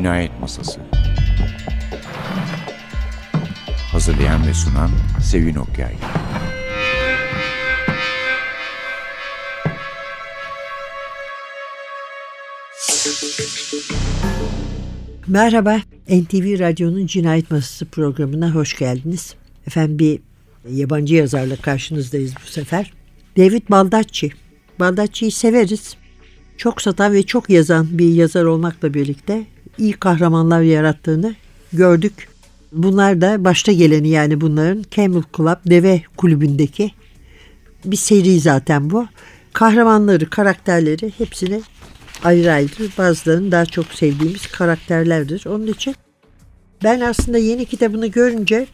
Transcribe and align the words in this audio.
Cinayet 0.00 0.40
Masası 0.40 0.80
Hazırlayan 3.92 4.46
ve 4.46 4.54
sunan 4.54 4.90
Sevin 5.22 5.54
Okyay 5.54 5.94
Merhaba, 15.26 15.76
NTV 16.08 16.58
Radyo'nun 16.58 17.06
Cinayet 17.06 17.50
Masası 17.50 17.86
programına 17.86 18.54
hoş 18.54 18.78
geldiniz. 18.78 19.34
Efendim 19.66 19.98
bir 19.98 20.20
yabancı 20.70 21.14
yazarla 21.14 21.56
karşınızdayız 21.56 22.34
bu 22.46 22.50
sefer. 22.50 22.92
David 23.36 23.62
Baldacci. 23.70 24.30
Baldacci'yi 24.78 25.30
severiz. 25.30 25.96
Çok 26.56 26.82
satan 26.82 27.12
ve 27.12 27.22
çok 27.22 27.50
yazan 27.50 27.98
bir 27.98 28.12
yazar 28.12 28.44
olmakla 28.44 28.94
birlikte 28.94 29.46
iyi 29.80 29.92
kahramanlar 29.92 30.60
yarattığını 30.60 31.34
gördük. 31.72 32.28
Bunlar 32.72 33.20
da 33.20 33.44
başta 33.44 33.72
geleni 33.72 34.08
yani 34.08 34.40
bunların 34.40 34.84
Camel 34.90 35.22
Club 35.36 35.70
Deve 35.70 36.02
Kulübü'ndeki 36.16 36.90
bir 37.84 37.96
seri 37.96 38.40
zaten 38.40 38.90
bu. 38.90 39.06
Kahramanları, 39.52 40.30
karakterleri 40.30 41.12
hepsini 41.18 41.62
ayrı 42.24 42.52
ayrı 42.52 42.88
bazılarının 42.98 43.52
daha 43.52 43.66
çok 43.66 43.86
sevdiğimiz 43.86 44.46
karakterlerdir. 44.46 45.46
Onun 45.46 45.66
için 45.66 45.94
ben 46.84 47.00
aslında 47.00 47.38
yeni 47.38 47.64
kitabını 47.64 48.06
görünce 48.06 48.66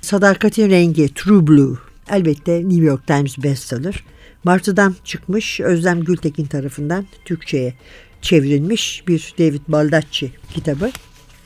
Sadakatin 0.00 0.70
Rengi, 0.70 1.14
True 1.14 1.46
Blue 1.46 1.76
elbette 2.10 2.68
New 2.68 2.84
York 2.84 3.06
Times 3.06 3.38
bestseller. 3.38 4.04
Martı'dan 4.44 4.94
çıkmış 5.04 5.60
Özlem 5.60 6.04
Gültekin 6.04 6.44
tarafından 6.44 7.06
Türkçe'ye 7.24 7.74
çevrilmiş 8.22 9.04
bir 9.08 9.34
David 9.38 9.60
Baldacci 9.68 10.30
kitabı. 10.54 10.90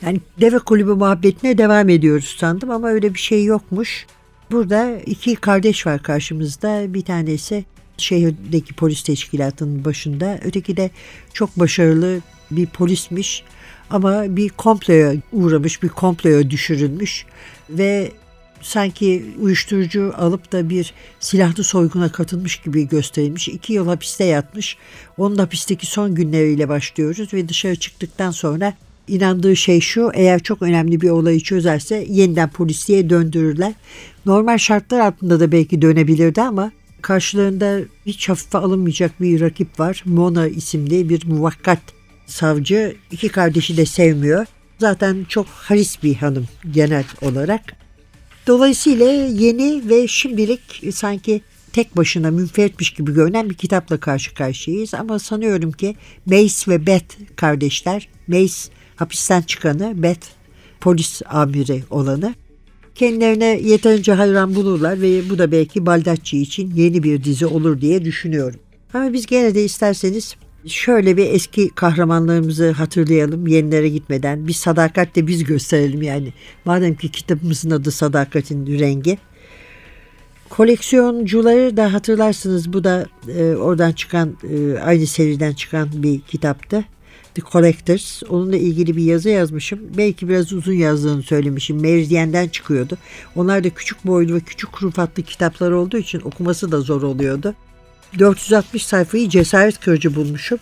Yani 0.03 0.21
deve 0.41 0.59
kulübü 0.59 0.93
muhabbetine 0.93 1.59
devam 1.59 1.89
ediyoruz 1.89 2.37
sandım 2.39 2.71
ama 2.71 2.89
öyle 2.89 3.15
bir 3.15 3.19
şey 3.19 3.45
yokmuş. 3.45 4.07
Burada 4.51 4.97
iki 5.07 5.37
kardeş 5.37 5.87
var 5.87 6.03
karşımızda. 6.03 6.95
Bir 6.95 7.03
tanesi 7.03 7.65
şehirdeki 7.97 8.75
polis 8.75 9.03
teşkilatının 9.03 9.85
başında. 9.85 10.41
Öteki 10.45 10.77
de 10.77 10.91
çok 11.33 11.61
başarılı 11.61 12.21
bir 12.51 12.67
polismiş 12.67 13.45
ama 13.91 14.37
bir 14.37 14.49
komploya 14.49 15.15
uğramış, 15.33 15.83
bir 15.83 15.89
komploya 15.89 16.51
düşürülmüş 16.51 17.27
ve 17.71 18.13
sanki 18.63 19.25
uyuşturucu 19.41 20.13
alıp 20.17 20.53
da 20.53 20.71
bir 20.71 20.95
silahlı 21.21 21.65
soyguna 21.65 22.13
katılmış 22.13 22.57
gibi 22.57 22.89
gösterilmiş. 22.89 23.49
İki 23.49 23.73
yıl 23.73 23.87
hapiste 23.87 24.25
yatmış. 24.25 24.77
Onun 25.19 25.39
hapisteki 25.39 25.87
son 25.87 26.15
günleriyle 26.15 26.69
başlıyoruz 26.69 27.35
ve 27.35 27.49
dışarı 27.49 27.77
çıktıktan 27.77 28.31
sonra 28.31 28.75
inandığı 29.09 29.57
şey 29.57 29.81
şu 29.81 30.11
eğer 30.15 30.41
çok 30.41 30.63
önemli 30.63 31.01
bir 31.01 31.11
olayı 31.11 31.41
çözerse 31.41 32.07
yeniden 32.09 32.51
polisliğe 32.51 33.11
döndürürler. 33.11 33.73
Normal 34.27 34.59
şartlar 34.59 35.01
altında 35.01 35.41
da 35.41 35.53
belki 35.53 35.83
dönebilirdi 35.83 36.43
ama 36.43 36.73
karşılarında 37.03 37.81
hiç 38.07 38.29
hafife 38.29 38.59
alınmayacak 38.59 39.21
bir 39.21 39.41
rakip 39.41 39.81
var. 39.81 40.03
Mona 40.07 40.49
isimli 40.49 41.09
bir 41.09 41.27
muvakkat 41.27 41.79
savcı. 42.27 42.97
iki 43.11 43.29
kardeşi 43.29 43.77
de 43.77 43.87
sevmiyor. 43.87 44.47
Zaten 44.79 45.27
çok 45.29 45.47
haris 45.47 46.03
bir 46.03 46.15
hanım 46.15 46.47
genel 46.71 47.05
olarak. 47.23 47.82
Dolayısıyla 48.47 49.07
yeni 49.13 49.89
ve 49.89 50.09
şimdilik 50.09 50.95
sanki 50.95 51.41
tek 51.73 51.97
başına 51.97 52.31
münferitmiş 52.31 52.91
gibi 52.91 53.15
görünen 53.15 53.51
bir 53.51 53.55
kitapla 53.55 54.01
karşı 54.01 54.35
karşıyayız. 54.35 54.95
Ama 54.95 55.19
sanıyorum 55.19 55.73
ki 55.73 55.97
Mace 56.27 56.55
ve 56.69 56.87
Beth 56.87 57.37
kardeşler, 57.37 58.09
Mace 58.29 58.55
hapisten 58.97 59.43
çıkanı, 59.43 60.03
Beth 60.03 60.27
polis 60.81 61.23
amiri 61.27 61.83
olanı 61.91 62.35
kendilerine 62.95 63.61
yeterince 63.63 64.13
hayran 64.13 64.55
bulurlar 64.55 65.01
ve 65.01 65.31
bu 65.31 65.39
da 65.39 65.53
belki 65.53 65.87
Baldacci 65.87 66.43
için 66.43 66.75
yeni 66.75 67.03
bir 67.03 67.25
dizi 67.25 67.47
olur 67.47 67.81
diye 67.81 68.05
düşünüyorum. 68.05 68.61
Ama 68.95 69.13
biz 69.13 69.27
gene 69.27 69.55
de 69.55 69.65
isterseniz 69.65 70.37
şöyle 70.67 71.17
bir 71.17 71.31
eski 71.31 71.69
kahramanlarımızı 71.69 72.71
hatırlayalım 72.71 73.47
yenilere 73.47 73.89
gitmeden. 73.89 74.47
Bir 74.49 74.53
sadakat 74.53 75.17
de 75.17 75.27
biz 75.27 75.45
gösterelim 75.45 76.03
yani. 76.03 76.33
Madem 76.65 76.95
ki 76.95 77.09
kitabımızın 77.09 77.71
adı 77.71 77.91
Sadakatin 77.91 78.79
Rengi. 78.79 79.19
Koleksiyoncuları 80.49 81.77
da 81.77 81.93
hatırlarsınız 81.93 82.73
bu 82.73 82.85
da 82.85 83.07
e, 83.39 83.55
oradan 83.57 83.93
çıkan 83.93 84.37
e, 84.51 84.79
aynı 84.79 85.07
seriden 85.07 85.53
çıkan 85.53 85.89
bir 85.95 86.21
kitaptı. 86.21 86.85
The 87.35 87.43
Collectors. 87.53 88.23
Onunla 88.29 88.57
ilgili 88.57 88.97
bir 88.97 89.03
yazı 89.03 89.29
yazmışım. 89.29 89.81
Belki 89.97 90.29
biraz 90.29 90.53
uzun 90.53 90.73
yazdığını 90.73 91.23
söylemişim. 91.23 91.81
Meridyen'den 91.81 92.49
çıkıyordu. 92.49 92.99
Onlar 93.37 93.65
da 93.65 93.71
küçük 93.71 94.07
boylu 94.07 94.35
ve 94.35 94.41
küçük 94.41 94.83
rufatlı 94.83 95.23
kitaplar 95.23 95.71
olduğu 95.71 95.99
için 95.99 96.21
okuması 96.21 96.73
da 96.73 96.81
zor 96.81 97.03
oluyordu. 97.03 97.55
460 98.19 98.87
sayfayı 98.87 99.29
cesaret 99.29 99.81
kırıcı 99.81 100.15
bulmuşum. 100.15 100.59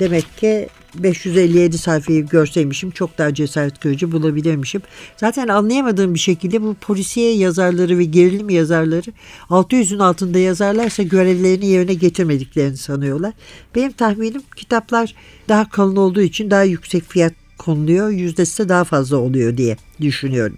Demek 0.00 0.36
ki 0.36 0.68
557 0.94 1.78
sayfayı 1.78 2.26
görseymişim 2.26 2.90
çok 2.90 3.18
daha 3.18 3.34
cesaret 3.34 3.80
kırıcı 3.80 4.12
bulabilirmişim. 4.12 4.82
Zaten 5.16 5.48
anlayamadığım 5.48 6.14
bir 6.14 6.18
şekilde 6.18 6.62
bu 6.62 6.74
polisiye 6.74 7.34
yazarları 7.34 7.98
ve 7.98 8.04
gerilim 8.04 8.50
yazarları 8.50 9.12
600'ün 9.50 9.98
altında 9.98 10.38
yazarlarsa 10.38 11.02
görevlerini 11.02 11.66
yerine 11.66 11.94
getirmediklerini 11.94 12.76
sanıyorlar. 12.76 13.32
Benim 13.74 13.92
tahminim 13.92 14.42
kitaplar 14.56 15.14
daha 15.48 15.68
kalın 15.68 15.96
olduğu 15.96 16.22
için 16.22 16.50
daha 16.50 16.62
yüksek 16.62 17.04
fiyat 17.04 17.32
konuluyor. 17.58 18.10
Yüzdesi 18.10 18.64
de 18.64 18.68
daha 18.68 18.84
fazla 18.84 19.16
oluyor 19.16 19.56
diye 19.56 19.76
düşünüyorum. 20.00 20.56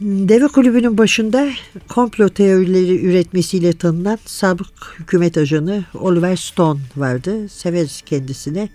Deve 0.00 0.48
kulübünün 0.48 0.98
başında 0.98 1.48
komplo 1.88 2.28
teorileri 2.28 3.06
üretmesiyle 3.06 3.72
tanınan 3.72 4.18
sabık 4.26 4.68
hükümet 4.98 5.38
ajanı 5.38 5.84
Oliver 5.94 6.36
Stone 6.36 6.80
vardı. 6.96 7.48
Severiz 7.48 8.02
kendisini. 8.06 8.68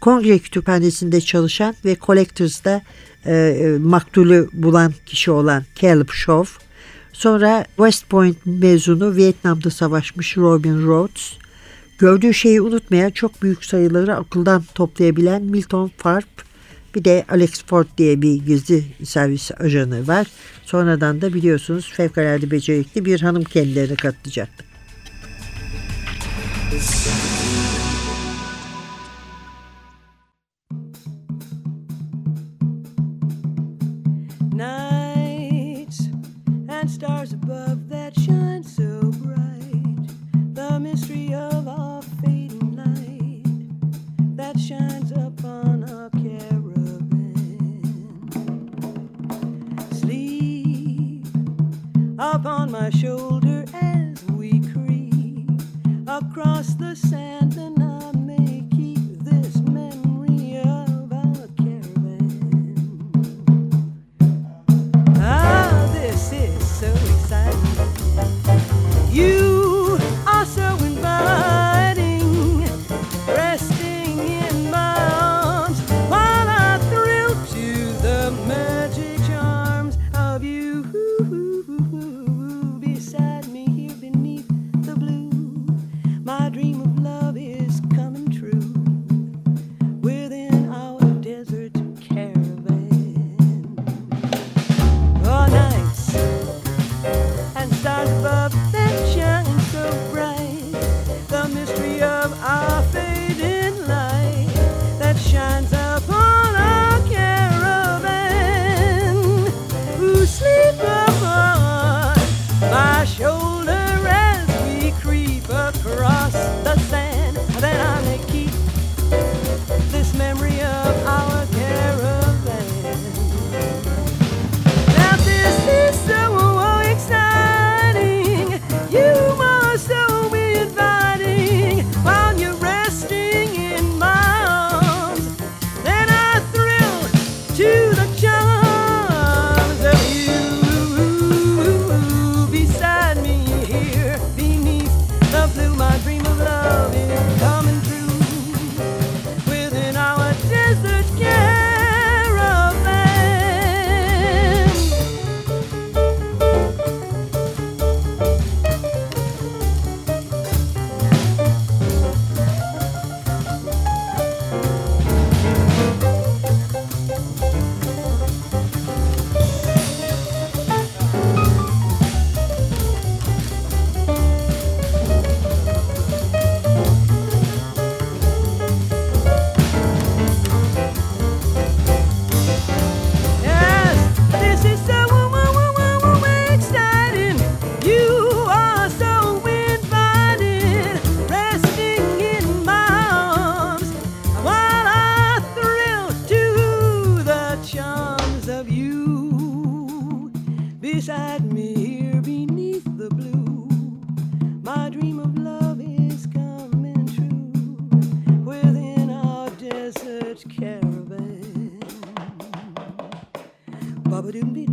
Kongre 0.00 0.38
kütüphanesinde 0.38 1.20
çalışan 1.20 1.74
ve 1.84 1.96
Collectors'da 2.06 2.82
e, 3.24 3.34
e, 3.34 3.78
maktulü 3.78 4.48
bulan 4.52 4.94
kişi 5.06 5.30
olan 5.30 5.64
Caleb 5.80 6.08
Shaw. 6.10 6.64
Sonra 7.12 7.64
West 7.76 8.08
Point 8.08 8.36
mezunu 8.46 9.16
Vietnam'da 9.16 9.70
savaşmış 9.70 10.36
Robin 10.36 10.86
Rhodes. 10.86 11.32
Gördüğü 11.98 12.34
şeyi 12.34 12.60
unutmayan 12.60 13.10
çok 13.10 13.42
büyük 13.42 13.64
sayıları 13.64 14.16
akıldan 14.16 14.64
toplayabilen 14.74 15.42
Milton 15.42 15.90
Farp. 15.96 16.52
Bir 16.94 17.04
de 17.04 17.24
Alex 17.28 17.64
Ford 17.64 17.86
diye 17.98 18.22
bir 18.22 18.34
gizli 18.34 18.84
servis 19.04 19.50
ajanı 19.60 20.06
var. 20.06 20.26
Sonradan 20.64 21.20
da 21.20 21.34
biliyorsunuz 21.34 21.92
fevkalade 21.92 22.50
becerikli 22.50 23.04
bir 23.04 23.20
hanım 23.20 23.44
kendilerine 23.44 23.96
katılacaktı. 23.96 24.64
My 52.82 52.90
shoulder 52.90 53.64
as 53.74 54.24
we 54.32 54.58
creep 54.72 55.48
across 56.08 56.74
the 56.74 56.96
sand 56.96 57.31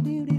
beauty. 0.10 0.39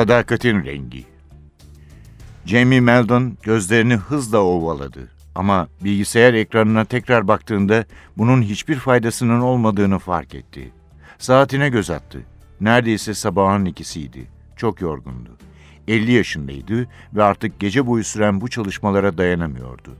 Sadakatin 0.00 0.64
rengi. 0.64 1.04
Jamie 2.46 2.80
Meldon 2.80 3.36
gözlerini 3.42 3.94
hızla 3.94 4.38
ovaladı. 4.38 5.08
Ama 5.34 5.68
bilgisayar 5.84 6.34
ekranına 6.34 6.84
tekrar 6.84 7.28
baktığında 7.28 7.84
bunun 8.18 8.42
hiçbir 8.42 8.76
faydasının 8.76 9.40
olmadığını 9.40 9.98
fark 9.98 10.34
etti. 10.34 10.72
Saatine 11.18 11.68
göz 11.68 11.90
attı. 11.90 12.20
Neredeyse 12.60 13.14
sabahın 13.14 13.64
ikisiydi. 13.64 14.26
Çok 14.56 14.80
yorgundu. 14.80 15.36
50 15.88 16.12
yaşındaydı 16.12 16.88
ve 17.14 17.22
artık 17.22 17.60
gece 17.60 17.86
boyu 17.86 18.04
süren 18.04 18.40
bu 18.40 18.48
çalışmalara 18.48 19.18
dayanamıyordu. 19.18 19.96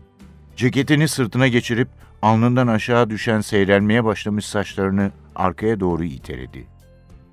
Ceketini 0.56 1.08
sırtına 1.08 1.48
geçirip 1.48 1.88
alnından 2.22 2.66
aşağı 2.66 3.10
düşen 3.10 3.40
seyrelmeye 3.40 4.04
başlamış 4.04 4.46
saçlarını 4.46 5.10
arkaya 5.34 5.80
doğru 5.80 6.04
iteledi. 6.04 6.66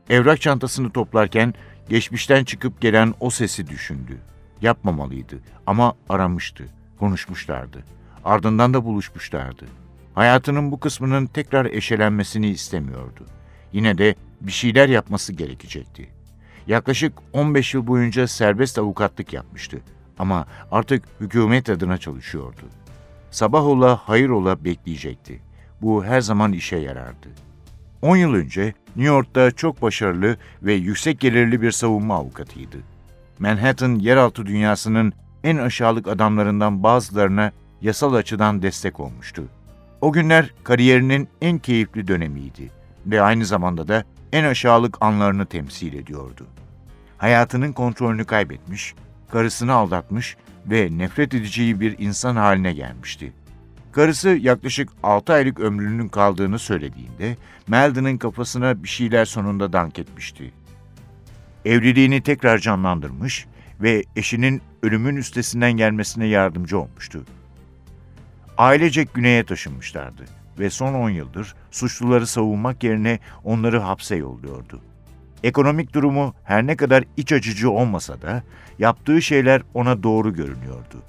Evrak 0.10 0.42
çantasını 0.42 0.90
toplarken 0.90 1.54
geçmişten 1.90 2.44
çıkıp 2.44 2.82
gelen 2.82 3.14
o 3.20 3.30
sesi 3.30 3.68
düşündü. 3.68 4.18
Yapmamalıydı 4.62 5.40
ama 5.68 5.94
aramıştı, 6.10 6.66
konuşmuşlardı. 7.00 7.84
Ardından 8.26 8.74
da 8.74 8.86
buluşmuşlardı. 8.86 9.66
Hayatının 10.16 10.72
bu 10.72 10.80
kısmının 10.80 11.26
tekrar 11.26 11.66
eşelenmesini 11.66 12.50
istemiyordu. 12.50 13.26
Yine 13.74 13.98
de 13.98 14.16
bir 14.42 14.52
şeyler 14.52 14.90
yapması 14.90 15.34
gerekecekti. 15.34 16.10
Yaklaşık 16.68 17.14
15 17.34 17.74
yıl 17.74 17.88
boyunca 17.88 18.28
serbest 18.28 18.78
avukatlık 18.78 19.34
yapmıştı 19.34 19.82
ama 20.20 20.46
artık 20.72 21.04
hükümet 21.22 21.70
adına 21.70 21.98
çalışıyordu. 21.98 22.62
Sabah 23.32 23.66
ola 23.66 24.02
hayır 24.06 24.30
ola 24.30 24.66
bekleyecekti. 24.66 25.42
Bu 25.82 26.06
her 26.06 26.22
zaman 26.22 26.54
işe 26.54 26.78
yarardı. 26.78 27.28
10 28.02 28.18
yıl 28.18 28.34
önce 28.34 28.74
New 28.98 29.14
York'ta 29.14 29.52
çok 29.52 29.82
başarılı 29.82 30.38
ve 30.64 30.74
yüksek 30.74 31.20
gelirli 31.20 31.62
bir 31.62 31.72
savunma 31.72 32.16
avukatıydı. 32.16 32.78
Manhattan 33.40 33.96
yeraltı 33.96 34.46
dünyasının 34.46 35.14
en 35.44 35.58
aşağılık 35.58 36.08
adamlarından 36.08 36.84
bazılarına 36.84 37.52
yasal 37.82 38.14
açıdan 38.14 38.62
destek 38.62 39.00
olmuştu. 39.00 39.44
O 40.02 40.12
günler 40.12 40.54
kariyerinin 40.64 41.30
en 41.42 41.60
keyifli 41.60 42.08
dönemiydi 42.08 42.72
ve 43.06 43.22
aynı 43.22 43.46
zamanda 43.46 43.88
da 43.88 44.04
en 44.34 44.44
aşağılık 44.44 44.98
anlarını 45.02 45.46
temsil 45.46 45.94
ediyordu. 45.94 46.46
Hayatının 47.18 47.74
kontrolünü 47.74 48.26
kaybetmiş, 48.26 48.94
karısını 49.32 49.74
aldatmış 49.74 50.38
ve 50.66 50.90
nefret 50.92 51.34
edeceği 51.34 51.80
bir 51.80 51.96
insan 52.00 52.36
haline 52.36 52.74
gelmişti. 52.74 53.34
Karısı 53.98 54.30
yaklaşık 54.30 54.90
6 55.04 55.34
aylık 55.34 55.60
ömrünün 55.60 56.08
kaldığını 56.08 56.60
söylediğinde 56.60 57.38
Meldon'ın 57.68 58.18
kafasına 58.18 58.84
bir 58.84 58.88
şeyler 58.88 59.26
sonunda 59.26 59.74
dank 59.74 60.00
etmişti. 60.00 60.52
Evliliğini 61.66 62.22
tekrar 62.22 62.58
canlandırmış 62.60 63.46
ve 63.82 64.04
eşinin 64.16 64.62
ölümün 64.84 65.16
üstesinden 65.16 65.72
gelmesine 65.72 66.26
yardımcı 66.26 66.80
olmuştu. 66.80 67.26
Ailecek 68.58 69.14
güneye 69.14 69.44
taşınmışlardı 69.44 70.26
ve 70.60 70.70
son 70.70 70.94
10 70.94 71.10
yıldır 71.10 71.56
suçluları 71.72 72.28
savunmak 72.28 72.84
yerine 72.84 73.20
onları 73.44 73.80
hapse 73.80 74.16
yolluyordu. 74.16 74.82
Ekonomik 75.44 75.94
durumu 75.94 76.34
her 76.44 76.68
ne 76.68 76.76
kadar 76.76 77.04
iç 77.18 77.32
açıcı 77.32 77.70
olmasa 77.72 78.22
da 78.22 78.44
yaptığı 78.80 79.22
şeyler 79.22 79.62
ona 79.74 80.04
doğru 80.04 80.34
görünüyordu. 80.34 81.04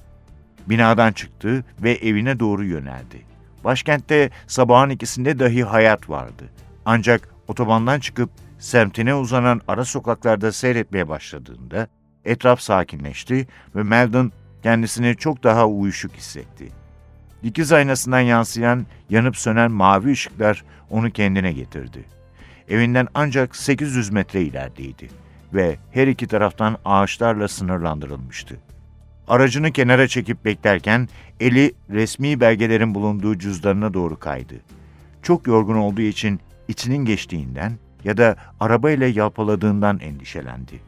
Binadan 0.70 1.12
çıktı 1.12 1.64
ve 1.82 1.92
evine 1.92 2.40
doğru 2.40 2.64
yöneldi. 2.64 3.22
Başkentte 3.64 4.30
sabahın 4.46 4.90
ikisinde 4.90 5.38
dahi 5.38 5.64
hayat 5.64 6.10
vardı. 6.10 6.44
Ancak 6.84 7.28
otobandan 7.48 8.00
çıkıp 8.00 8.30
semtine 8.58 9.14
uzanan 9.14 9.60
ara 9.68 9.84
sokaklarda 9.84 10.52
seyretmeye 10.52 11.08
başladığında 11.08 11.88
etraf 12.24 12.60
sakinleşti 12.60 13.46
ve 13.76 13.82
Meldon 13.82 14.32
kendisini 14.62 15.16
çok 15.16 15.42
daha 15.42 15.66
uyuşuk 15.66 16.12
hissetti. 16.12 16.68
Dikiz 17.42 17.72
aynasından 17.72 18.20
yansıyan 18.20 18.86
yanıp 19.10 19.36
sönen 19.36 19.70
mavi 19.70 20.10
ışıklar 20.10 20.64
onu 20.90 21.10
kendine 21.10 21.52
getirdi. 21.52 22.04
Evinden 22.68 23.08
ancak 23.14 23.56
800 23.56 24.10
metre 24.10 24.42
ilerideydi 24.42 25.08
ve 25.54 25.78
her 25.90 26.06
iki 26.06 26.26
taraftan 26.26 26.76
ağaçlarla 26.84 27.48
sınırlandırılmıştı. 27.48 28.56
Aracını 29.28 29.72
kenara 29.72 30.08
çekip 30.08 30.44
beklerken 30.44 31.08
eli 31.40 31.74
resmi 31.90 32.40
belgelerin 32.40 32.94
bulunduğu 32.94 33.38
cüzdanına 33.38 33.94
doğru 33.94 34.18
kaydı. 34.18 34.54
Çok 35.22 35.46
yorgun 35.46 35.76
olduğu 35.76 36.00
için 36.00 36.40
içinin 36.68 37.04
geçtiğinden 37.04 37.72
ya 38.04 38.16
da 38.16 38.36
arabayla 38.60 39.06
yalpaladığından 39.06 39.98
endişelendi. 39.98 40.80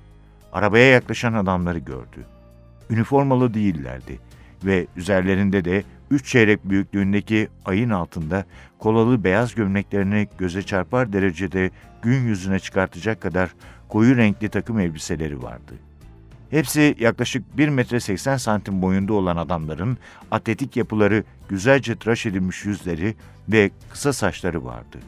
Arabaya 0.53 0.87
yaklaşan 0.87 1.33
adamları 1.33 1.79
gördü. 1.79 2.27
Üniformalı 2.91 3.55
değillerdi 3.55 4.19
ve 4.65 4.87
üzerlerinde 4.97 5.65
de 5.65 5.85
üç 6.11 6.27
çeyrek 6.27 6.65
büyüklüğündeki 6.65 7.49
ayın 7.65 7.91
altında 7.91 8.45
kolalı 8.79 9.25
beyaz 9.25 9.55
gömleklerini 9.55 10.29
göze 10.39 10.63
çarpar 10.63 11.13
derecede 11.13 11.71
gün 12.03 12.25
yüzüne 12.25 12.59
çıkartacak 12.59 13.21
kadar 13.21 13.51
koyu 13.89 14.17
renkli 14.17 14.49
takım 14.49 14.79
elbiseleri 14.79 15.43
vardı. 15.43 15.90
Hepsi 16.51 16.97
yaklaşık 16.99 17.59
1 17.59 17.69
metre 17.69 18.01
80 18.01 18.37
santim 18.37 18.83
boyunda 18.83 19.13
olan 19.13 19.37
adamların 19.37 19.99
atletik 20.31 20.77
yapıları, 20.77 21.25
güzelce 21.49 21.97
tıraş 21.97 22.27
edilmiş 22.27 22.65
yüzleri 22.65 23.15
ve 23.49 23.71
kısa 23.91 24.13
saçları 24.13 24.65
vardı. 24.65 24.99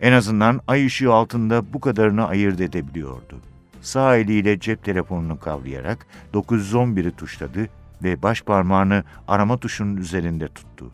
En 0.00 0.12
azından 0.12 0.60
ay 0.66 0.86
ışığı 0.86 1.12
altında 1.12 1.72
bu 1.72 1.80
kadarını 1.80 2.26
ayırt 2.26 2.60
edebiliyordu. 2.60 3.40
Sağ 3.82 4.16
eliyle 4.16 4.60
cep 4.60 4.84
telefonunu 4.84 5.40
kavrayarak 5.40 6.06
911'i 6.34 7.10
tuşladı 7.10 7.68
ve 8.02 8.22
baş 8.22 8.42
parmağını 8.42 9.04
arama 9.28 9.58
tuşunun 9.58 9.96
üzerinde 9.96 10.48
tuttu. 10.48 10.90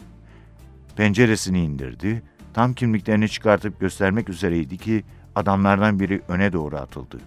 Penceresini 0.97 1.65
indirdi, 1.65 2.23
tam 2.55 2.75
kimliklerini 2.75 3.29
çıkartıp 3.29 3.81
göstermek 3.81 4.29
üzereydi 4.29 4.79
ki 4.79 5.05
adamlardan 5.35 6.01
biri 6.01 6.23
öne 6.29 6.53
doğru 6.53 6.77
atıldı. 6.77 7.19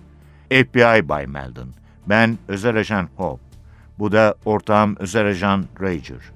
FBI 0.49 1.09
Bay 1.09 1.27
Meldon, 1.27 1.69
ben 2.07 2.37
özel 2.47 2.75
ajan 2.75 3.09
Hope. 3.15 3.43
Bu 3.99 4.11
da 4.11 4.35
ortağım 4.45 4.95
özel 4.99 5.27
ajan 5.27 5.65
Rager. 5.81 6.31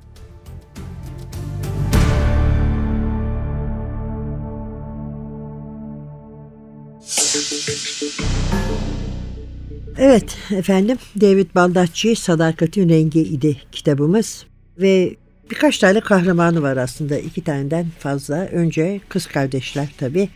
Evet 9.98 10.38
efendim 10.51 10.98
David 11.22 11.55
Baldacci 11.55 12.15
Sadakatin 12.15 12.89
Rengi 12.89 13.22
idi 13.22 13.57
kitabımız 13.72 14.45
ve 14.77 15.15
birkaç 15.51 15.77
tane 15.77 16.00
kahramanı 16.00 16.62
var 16.62 16.77
aslında 16.77 17.17
iki 17.17 17.43
taneden 17.43 17.86
fazla. 18.00 18.36
Önce 18.36 19.01
kız 19.10 19.27
kardeşler 19.27 19.89
tabi 19.98 20.29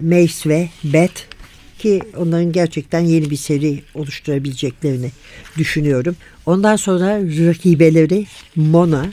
Mace 0.00 0.48
ve 0.50 0.68
Beth 0.84 1.27
ki 1.78 2.00
onların 2.16 2.52
gerçekten 2.52 3.00
yeni 3.00 3.30
bir 3.30 3.36
seri 3.36 3.82
oluşturabileceklerini 3.94 5.10
düşünüyorum. 5.58 6.16
Ondan 6.46 6.76
sonra 6.76 7.18
rakibeleri 7.20 8.26
Mona 8.56 9.06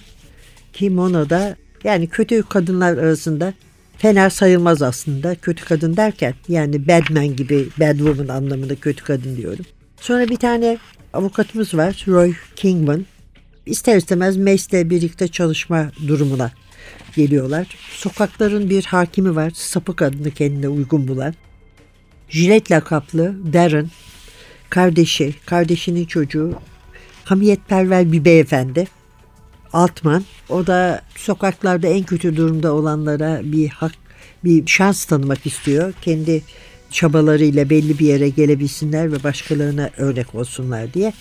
ki 0.74 0.90
Mona 0.90 1.30
da 1.30 1.56
yani 1.84 2.08
kötü 2.08 2.44
kadınlar 2.44 2.98
arasında 2.98 3.54
fena 3.98 4.30
sayılmaz 4.30 4.82
aslında. 4.82 5.36
Kötü 5.36 5.66
kadın 5.66 5.98
derken 5.98 6.34
yani 6.48 6.88
Badman 6.88 7.36
gibi 7.36 7.68
Bad 7.80 7.98
Woman 7.98 8.28
anlamında 8.28 8.76
kötü 8.76 9.04
kadın 9.04 9.38
diyorum. 9.38 9.66
Sonra 10.02 10.28
bir 10.28 10.38
tane 10.38 10.78
avukatımız 11.14 11.74
var 11.74 12.06
Roy 12.08 12.34
Kingman. 12.56 13.06
İster 13.66 13.98
istemez 13.98 14.38
Mace'le 14.38 14.90
birlikte 14.90 15.28
çalışma 15.28 15.92
durumuna 16.08 16.52
geliyorlar. 17.16 17.68
Sokakların 17.92 18.70
bir 18.70 18.84
hakimi 18.84 19.36
var. 19.36 19.52
Sapık 19.56 20.02
adını 20.02 20.32
kendine 20.32 20.68
uygun 20.68 21.08
bulan. 21.08 21.34
Jilet 22.30 22.72
lakaplı 22.72 23.36
Darren, 23.54 23.90
kardeşi, 24.70 25.36
kardeşinin 25.46 26.06
çocuğu, 26.06 26.54
hamiyetperver 27.26 28.12
bir 28.12 28.26
beyefendi. 28.26 28.88
Altman, 29.74 30.24
o 30.50 30.68
da 30.68 31.02
sokaklarda 31.16 31.88
en 31.88 32.04
kötü 32.04 32.36
durumda 32.36 32.74
olanlara 32.74 33.42
bir 33.44 33.70
hak, 33.70 33.94
bir 34.44 34.68
şans 34.68 35.06
tanımak 35.06 35.46
istiyor. 35.46 35.94
Kendi 36.02 36.42
çabalarıyla 36.92 37.70
belli 37.70 38.00
bir 38.00 38.06
yere 38.06 38.30
gelebilsinler 38.30 39.12
ve 39.12 39.24
başkalarına 39.24 39.90
örnek 39.98 40.36
olsunlar 40.36 40.94
diye. 40.94 41.14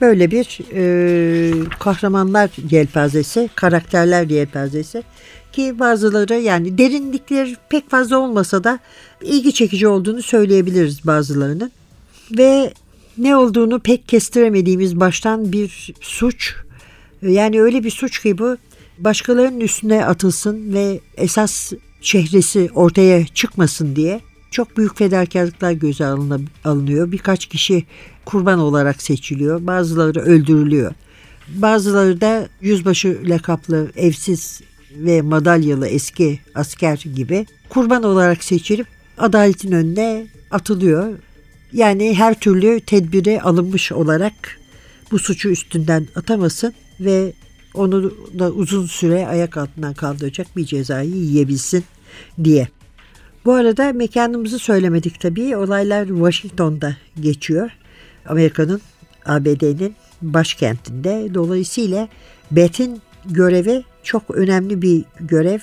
Böyle 0.00 0.30
bir 0.30 0.60
e, 0.74 1.52
kahramanlar 1.78 2.50
yelpazesi, 2.70 3.50
karakterler 3.54 4.30
yelpazesi 4.30 5.02
ki 5.52 5.78
bazıları 5.78 6.34
yani 6.34 6.78
derinlikleri 6.78 7.56
pek 7.68 7.90
fazla 7.90 8.18
olmasa 8.18 8.64
da 8.64 8.78
ilgi 9.22 9.54
çekici 9.54 9.88
olduğunu 9.88 10.22
söyleyebiliriz 10.22 11.06
bazılarının. 11.06 11.72
Ve 12.38 12.72
ne 13.18 13.36
olduğunu 13.36 13.80
pek 13.80 14.08
kestiremediğimiz 14.08 15.00
baştan 15.00 15.52
bir 15.52 15.94
suç 16.00 16.54
yani 17.22 17.62
öyle 17.62 17.84
bir 17.84 17.90
suç 17.90 18.22
ki 18.22 18.38
bu 18.38 18.56
başkalarının 18.98 19.60
üstüne 19.60 20.04
atılsın 20.04 20.74
ve 20.74 21.00
esas 21.16 21.72
çehresi 22.00 22.70
ortaya 22.74 23.26
çıkmasın 23.26 23.96
diye 23.96 24.20
çok 24.50 24.76
büyük 24.76 24.98
fedakarlıklar 24.98 25.72
göze 25.72 26.06
alınıyor. 26.64 27.12
Birkaç 27.12 27.46
kişi 27.46 27.84
kurban 28.28 28.58
olarak 28.58 29.02
seçiliyor. 29.02 29.66
Bazıları 29.66 30.20
öldürülüyor. 30.20 30.92
Bazıları 31.48 32.20
da 32.20 32.48
yüzbaşı 32.60 33.18
lakaplı 33.24 33.90
evsiz 33.96 34.60
ve 34.96 35.22
madalyalı 35.22 35.88
eski 35.88 36.40
asker 36.54 37.04
gibi 37.14 37.46
kurban 37.68 38.02
olarak 38.02 38.44
seçilip 38.44 38.86
adaletin 39.18 39.72
önüne 39.72 40.26
atılıyor. 40.50 41.18
Yani 41.72 42.14
her 42.14 42.40
türlü 42.40 42.80
tedbiri 42.80 43.42
alınmış 43.42 43.92
olarak 43.92 44.58
bu 45.10 45.18
suçu 45.18 45.48
üstünden 45.48 46.08
atamasın 46.16 46.72
ve 47.00 47.32
onu 47.74 48.12
da 48.38 48.50
uzun 48.50 48.86
süre 48.86 49.26
ayak 49.26 49.56
altından 49.56 49.94
kaldıracak 49.94 50.56
bir 50.56 50.64
cezayı 50.64 51.10
yiyebilsin 51.10 51.84
diye. 52.44 52.68
Bu 53.44 53.52
arada 53.52 53.92
mekanımızı 53.92 54.58
söylemedik 54.58 55.20
tabii. 55.20 55.56
Olaylar 55.56 56.06
Washington'da 56.06 56.96
geçiyor. 57.20 57.70
Amerika'nın, 58.28 58.80
ABD'nin 59.26 59.94
başkentinde. 60.22 61.34
Dolayısıyla 61.34 62.08
Beth'in 62.50 63.02
görevi 63.24 63.84
çok 64.02 64.30
önemli 64.30 64.82
bir 64.82 65.04
görev. 65.20 65.58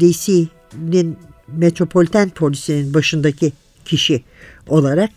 DC'nin 0.00 1.16
metropoliten 1.48 2.28
polisinin 2.28 2.94
başındaki 2.94 3.52
kişi 3.84 4.22
olarak 4.68 5.10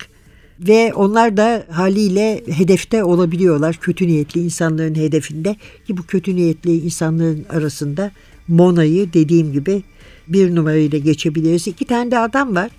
ve 0.59 0.93
onlar 0.93 1.37
da 1.37 1.65
haliyle 1.71 2.43
hedefte 2.47 3.03
olabiliyorlar. 3.03 3.77
Kötü 3.81 4.07
niyetli 4.07 4.41
insanların 4.41 4.95
hedefinde 4.95 5.55
ki 5.87 5.97
bu 5.97 6.03
kötü 6.03 6.35
niyetli 6.35 6.77
insanların 6.77 7.45
arasında 7.49 8.11
Mona'yı 8.47 9.13
dediğim 9.13 9.53
gibi 9.53 9.83
bir 10.29 10.55
numarayla 10.55 10.99
geçebiliriz. 10.99 11.67
İki 11.67 11.85
tane 11.85 12.11
de 12.11 12.19
adam 12.19 12.55
var. 12.55 12.69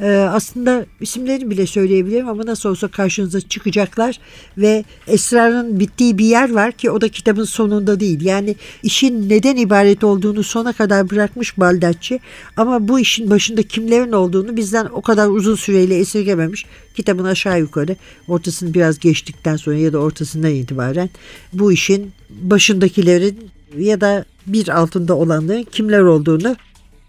Ee, 0.00 0.08
aslında 0.32 0.86
isimlerini 1.00 1.50
bile 1.50 1.66
söyleyebilirim 1.66 2.28
ama 2.28 2.46
nasıl 2.46 2.68
olsa 2.68 2.88
karşınıza 2.88 3.40
çıkacaklar 3.40 4.20
ve 4.58 4.84
esrarın 5.06 5.80
bittiği 5.80 6.18
bir 6.18 6.24
yer 6.24 6.52
var 6.52 6.72
ki 6.72 6.90
o 6.90 7.00
da 7.00 7.08
kitabın 7.08 7.44
sonunda 7.44 8.00
değil. 8.00 8.20
Yani 8.20 8.56
işin 8.82 9.28
neden 9.28 9.56
ibaret 9.56 10.04
olduğunu 10.04 10.42
sona 10.42 10.72
kadar 10.72 11.10
bırakmış 11.10 11.58
Baldacci 11.58 12.20
ama 12.56 12.88
bu 12.88 13.00
işin 13.00 13.30
başında 13.30 13.62
kimlerin 13.62 14.12
olduğunu 14.12 14.56
bizden 14.56 14.86
o 14.92 15.02
kadar 15.02 15.28
uzun 15.28 15.54
süreyle 15.54 15.98
esirgememiş. 15.98 16.66
Kitabın 16.94 17.24
aşağı 17.24 17.60
yukarı 17.60 17.96
ortasını 18.28 18.74
biraz 18.74 18.98
geçtikten 18.98 19.56
sonra 19.56 19.76
ya 19.76 19.92
da 19.92 19.98
ortasından 19.98 20.54
itibaren 20.54 21.10
bu 21.52 21.72
işin 21.72 22.12
başındakilerin 22.30 23.50
ya 23.78 24.00
da 24.00 24.24
bir 24.46 24.68
altında 24.68 25.14
olanların 25.14 25.62
kimler 25.62 26.00
olduğunu 26.00 26.56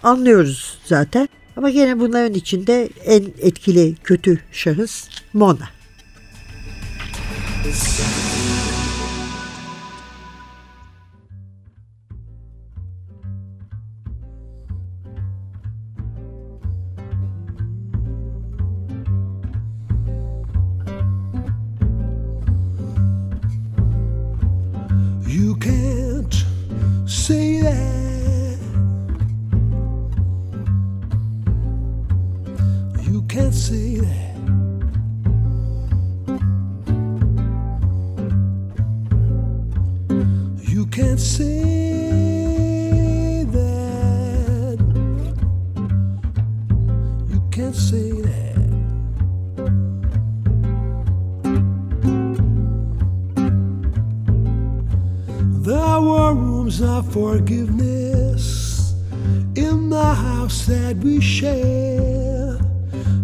anlıyoruz 0.04 0.78
zaten. 0.86 1.30
Ama 1.58 1.70
gene 1.70 2.00
bunların 2.00 2.34
içinde 2.34 2.90
en 3.06 3.24
etkili 3.40 3.96
kötü 4.04 4.40
şahıs 4.52 5.10
Mona. 5.34 5.77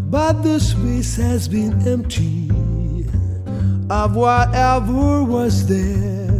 But 0.10 0.44
the 0.44 0.60
space 0.60 1.16
has 1.18 1.48
been 1.48 1.74
empty 1.88 2.50
of 3.90 4.16
whatever 4.16 5.24
was 5.24 5.68
there. 5.68 6.40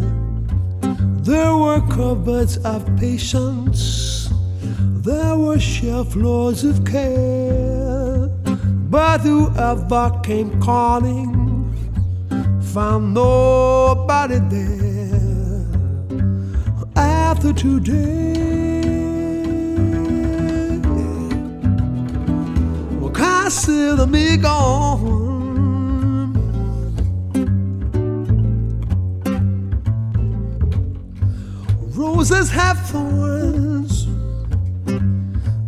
There 1.24 1.56
were 1.56 1.82
cupboards 1.90 2.58
of 2.66 2.86
patience, 2.98 4.30
there 5.06 5.38
were 5.38 5.60
shelf 5.60 6.16
loads 6.16 6.64
of 6.64 6.86
care, 6.86 8.30
but 8.90 9.22
whoever 9.22 10.20
came 10.24 10.60
calling 10.62 11.32
found 12.74 13.14
nobody 13.14 14.40
there 14.50 15.66
after 16.96 17.54
today. 17.54 18.73
Well, 23.44 23.52
consider 23.52 24.08
me 24.08 24.38
gone. 24.38 26.34
Roses 31.94 32.50
have 32.52 32.80
thorns 32.88 34.06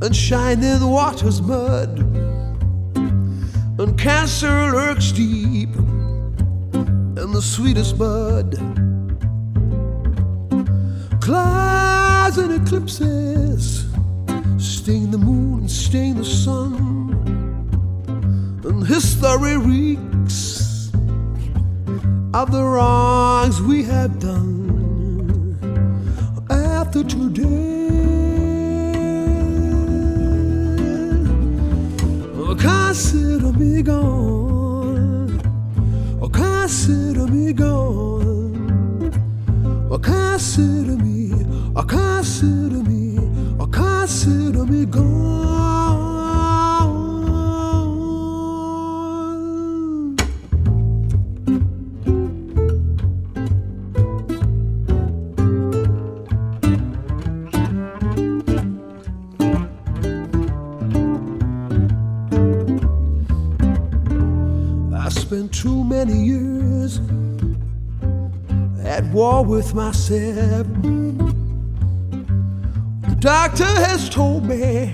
and 0.02 0.16
shining 0.16 0.90
waters 0.90 1.42
mud, 1.42 2.00
and 3.78 4.00
cancer 4.00 4.72
lurks 4.72 5.12
deep 5.12 5.76
in 5.76 7.32
the 7.34 7.42
sweetest 7.42 7.98
bud 7.98 8.56
clouds 11.20 12.38
and 12.38 12.54
eclipses 12.54 13.86
stain 14.58 15.12
the 15.12 15.18
moon 15.18 15.60
and 15.60 15.72
stain 15.72 16.16
the 16.16 16.24
sun 16.24 17.05
history 18.86 19.58
reeks 19.58 20.92
of 22.34 22.52
the 22.52 22.64
wrongs 22.64 23.62
we 23.62 23.84
have 23.84 24.20
done. 24.20 25.58
After 26.52 27.04
today 27.04 27.46
oh, 32.38 32.56
consider 32.60 33.52
me 33.54 33.82
gone. 33.82 35.42
Oh, 36.22 36.30
consider 36.30 37.26
me 37.28 37.54
gone. 37.54 38.56
Or 39.90 40.00
consider 40.00 40.96
me, 40.98 41.32
or 41.76 41.84
consider 41.84 42.84
me, 42.84 43.18
or 43.60 43.68
consider 43.68 44.66
me 44.66 44.86
gone. 44.86 45.15
Myself. 69.76 70.66
The 73.10 73.16
doctor 73.20 73.66
has 73.66 74.10
told 74.10 74.46
me 74.46 74.94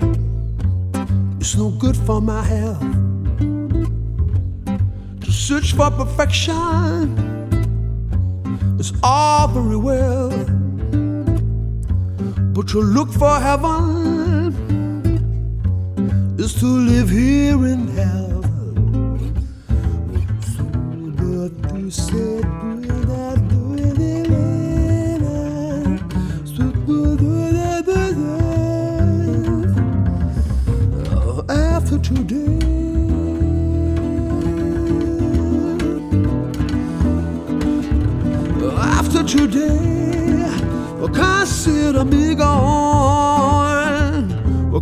it's 1.40 1.56
no 1.56 1.70
good 1.70 1.96
for 1.96 2.20
my 2.20 2.42
health 2.42 2.80
to 5.20 5.30
search 5.30 5.74
for 5.74 5.88
perfection. 5.92 7.14
It's 8.80 8.92
all 9.04 9.46
very 9.46 9.76
well, 9.76 10.30
but 12.52 12.66
to 12.70 12.80
look 12.80 13.12
for 13.12 13.38
heaven 13.38 14.52
is 16.40 16.54
to 16.54 16.66
live 16.66 17.08
here 17.08 17.64
in 17.66 17.86
hell. 17.86 18.42
So 20.42 21.76
you 21.76 21.90
said, 21.90 22.42
that, 23.06 23.41
today. 32.14 32.58
After 38.78 39.22
today, 39.22 40.46
consider 41.12 42.04
me 42.04 42.34
gone. 42.34 44.28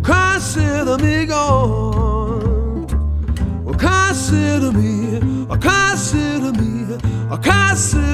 Consider 0.03 0.97
me 0.97 1.25
gone. 1.25 2.87
Consider 3.77 4.71
me, 4.71 5.19
consider 5.59 6.51
me, 6.53 6.97
consider. 7.41 8.10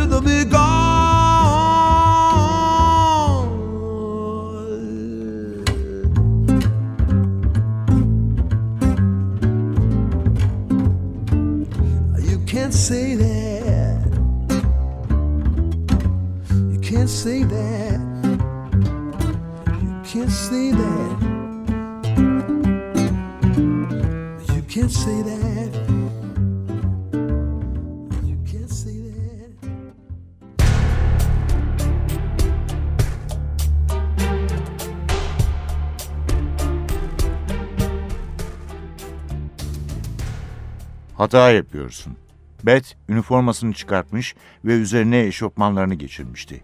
Hata 41.17 41.51
yapıyorsun. 41.51 42.17
Beth 42.63 42.93
üniformasını 43.09 43.73
çıkartmış 43.73 44.35
ve 44.65 44.73
üzerine 44.73 45.25
eşofmanlarını 45.25 45.93
geçirmişti. 45.93 46.63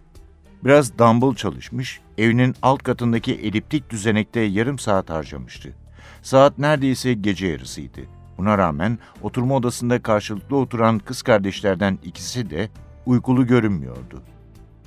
Biraz 0.64 0.98
dumbbell 0.98 1.36
çalışmış, 1.36 2.02
evinin 2.18 2.56
alt 2.62 2.84
katındaki 2.84 3.34
eliptik 3.34 3.90
düzenekte 3.90 4.40
yarım 4.40 4.80
saat 4.80 5.10
harcamıştı. 5.10 5.74
Saat 6.22 6.58
neredeyse 6.58 7.14
gece 7.14 7.48
yarısıydı. 7.48 8.02
Buna 8.38 8.58
rağmen 8.58 9.00
oturma 9.22 9.56
odasında 9.56 10.02
karşılıklı 10.02 10.58
oturan 10.58 11.00
kız 11.00 11.22
kardeşlerden 11.22 12.00
ikisi 12.04 12.50
de 12.50 12.70
uykulu 13.06 13.48
görünmüyordu. 13.48 14.24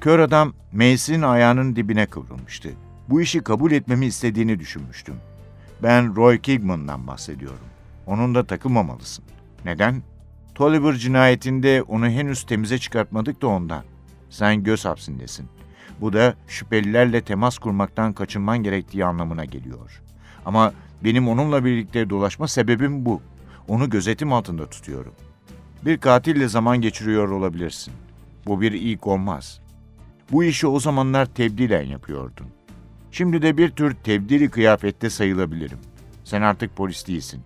Kör 0.01 0.19
adam 0.19 0.53
Mace'in 0.73 1.23
ayağının 1.23 1.77
dibine 1.77 2.07
kıvrılmıştı. 2.07 2.69
Bu 3.09 3.21
işi 3.21 3.41
kabul 3.41 3.73
etmemi 3.73 4.07
istediğini 4.07 4.59
düşünmüştüm. 4.59 5.15
Ben 5.83 6.17
Roy 6.17 6.39
Kigman'dan 6.39 7.07
bahsediyorum. 7.07 7.67
Onunla 8.07 8.45
takılmamalısın. 8.45 9.25
Neden? 9.67 10.03
Tolliver 10.55 10.93
cinayetinde 10.93 11.83
onu 11.83 12.09
henüz 12.09 12.43
temize 12.43 12.79
çıkartmadık 12.79 13.43
da 13.43 13.47
ondan. 13.47 13.85
Sen 14.31 14.63
göz 14.63 14.85
hapsindesin. 14.85 15.49
Bu 16.01 16.13
da 16.13 16.35
şüphelilerle 16.49 17.21
temas 17.21 17.59
kurmaktan 17.59 18.13
kaçınman 18.13 18.59
gerektiği 18.59 19.05
anlamına 19.05 19.45
geliyor. 19.45 20.03
Ama 20.45 20.73
benim 21.05 21.29
onunla 21.29 21.65
birlikte 21.65 22.11
dolaşma 22.11 22.49
sebebim 22.49 23.07
bu. 23.07 23.23
Onu 23.69 23.91
gözetim 23.91 24.33
altında 24.33 24.67
tutuyorum. 24.67 25.13
Bir 25.85 25.99
katille 25.99 26.49
zaman 26.49 26.81
geçiriyor 26.81 27.29
olabilirsin. 27.29 27.95
Bu 28.47 28.61
bir 28.61 28.73
ilk 28.73 29.07
olmaz. 29.07 29.61
Bu 30.33 30.45
işi 30.45 30.67
o 30.67 30.81
zamanlar 30.81 31.27
tebdilen 31.27 31.83
yapıyordun. 31.83 32.47
Şimdi 33.11 33.43
de 33.43 33.57
bir 33.57 33.71
tür 33.71 33.95
tebdili 33.95 34.51
kıyafette 34.51 35.11
sayılabilirim. 35.11 35.79
Sen 36.25 36.43
artık 36.43 36.77
polis 36.77 37.09
değilsin. 37.09 37.43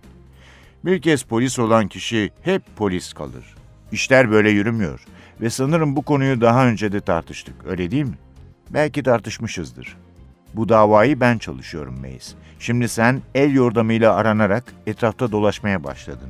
Bir 0.85 1.01
kez 1.01 1.23
polis 1.23 1.59
olan 1.59 1.87
kişi 1.87 2.31
hep 2.41 2.63
polis 2.75 3.13
kalır. 3.13 3.55
İşler 3.91 4.31
böyle 4.31 4.49
yürümüyor 4.49 5.05
ve 5.41 5.49
sanırım 5.49 5.95
bu 5.95 6.01
konuyu 6.01 6.41
daha 6.41 6.67
önce 6.67 6.91
de 6.91 7.01
tartıştık, 7.01 7.55
öyle 7.65 7.91
değil 7.91 8.03
mi? 8.03 8.17
Belki 8.69 9.03
tartışmışızdır. 9.03 9.97
Bu 10.53 10.69
davayı 10.69 11.19
ben 11.19 11.37
çalışıyorum 11.37 11.99
Mace. 11.99 12.35
Şimdi 12.59 12.89
sen 12.89 13.21
el 13.35 13.53
yordamıyla 13.53 14.15
aranarak 14.15 14.63
etrafta 14.87 15.31
dolaşmaya 15.31 15.83
başladın. 15.83 16.29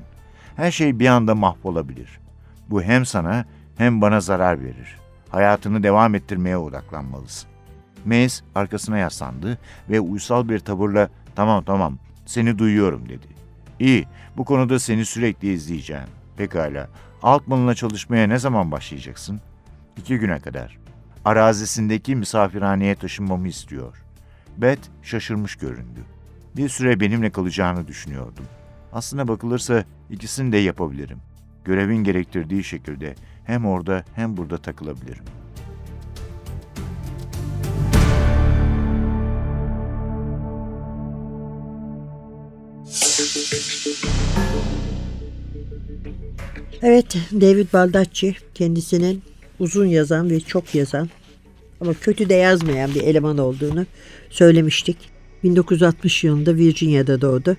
Her 0.55 0.71
şey 0.71 0.99
bir 0.99 1.07
anda 1.07 1.35
mahvolabilir. 1.35 2.19
Bu 2.69 2.83
hem 2.83 3.05
sana 3.05 3.45
hem 3.77 4.01
bana 4.01 4.21
zarar 4.21 4.63
verir. 4.63 4.97
Hayatını 5.29 5.83
devam 5.83 6.15
ettirmeye 6.15 6.57
odaklanmalısın. 6.57 7.49
Mace 8.05 8.35
arkasına 8.55 8.97
yaslandı 8.97 9.57
ve 9.89 9.99
uysal 9.99 10.49
bir 10.49 10.59
tavırla 10.59 11.09
tamam 11.35 11.63
tamam 11.63 11.97
seni 12.25 12.59
duyuyorum 12.59 13.09
dedi. 13.09 13.40
İyi 13.81 14.07
bu 14.37 14.45
konuda 14.45 14.79
seni 14.79 15.05
sürekli 15.05 15.53
izleyeceğim. 15.53 16.07
Pekala 16.37 16.89
Altman'la 17.23 17.75
çalışmaya 17.75 18.27
ne 18.27 18.39
zaman 18.39 18.71
başlayacaksın? 18.71 19.41
İki 19.97 20.17
güne 20.17 20.39
kadar. 20.39 20.77
Arazisindeki 21.25 22.15
misafirhaneye 22.15 22.95
taşınmamı 22.95 23.47
istiyor. 23.47 24.03
Beth 24.57 24.87
şaşırmış 25.01 25.55
göründü. 25.55 25.99
Bir 26.55 26.69
süre 26.69 26.99
benimle 26.99 27.29
kalacağını 27.29 27.87
düşünüyordum. 27.87 28.45
Aslına 28.93 29.27
bakılırsa 29.27 29.83
ikisini 30.09 30.51
de 30.51 30.57
yapabilirim. 30.57 31.17
Görevin 31.65 32.03
gerektirdiği 32.03 32.63
şekilde 32.63 33.15
hem 33.45 33.65
orada 33.65 34.03
hem 34.15 34.37
burada 34.37 34.57
takılabilirim. 34.57 35.25
Evet, 46.81 47.17
David 47.31 47.73
Baldacci 47.73 48.35
kendisinin 48.53 49.21
uzun 49.59 49.85
yazan 49.85 50.29
ve 50.29 50.39
çok 50.39 50.75
yazan 50.75 51.09
ama 51.81 51.93
kötü 51.93 52.29
de 52.29 52.33
yazmayan 52.33 52.95
bir 52.95 53.01
eleman 53.01 53.37
olduğunu 53.37 53.85
söylemiştik. 54.29 54.97
1960 55.43 56.23
yılında 56.23 56.55
Virginia'da 56.55 57.21
doğdu. 57.21 57.57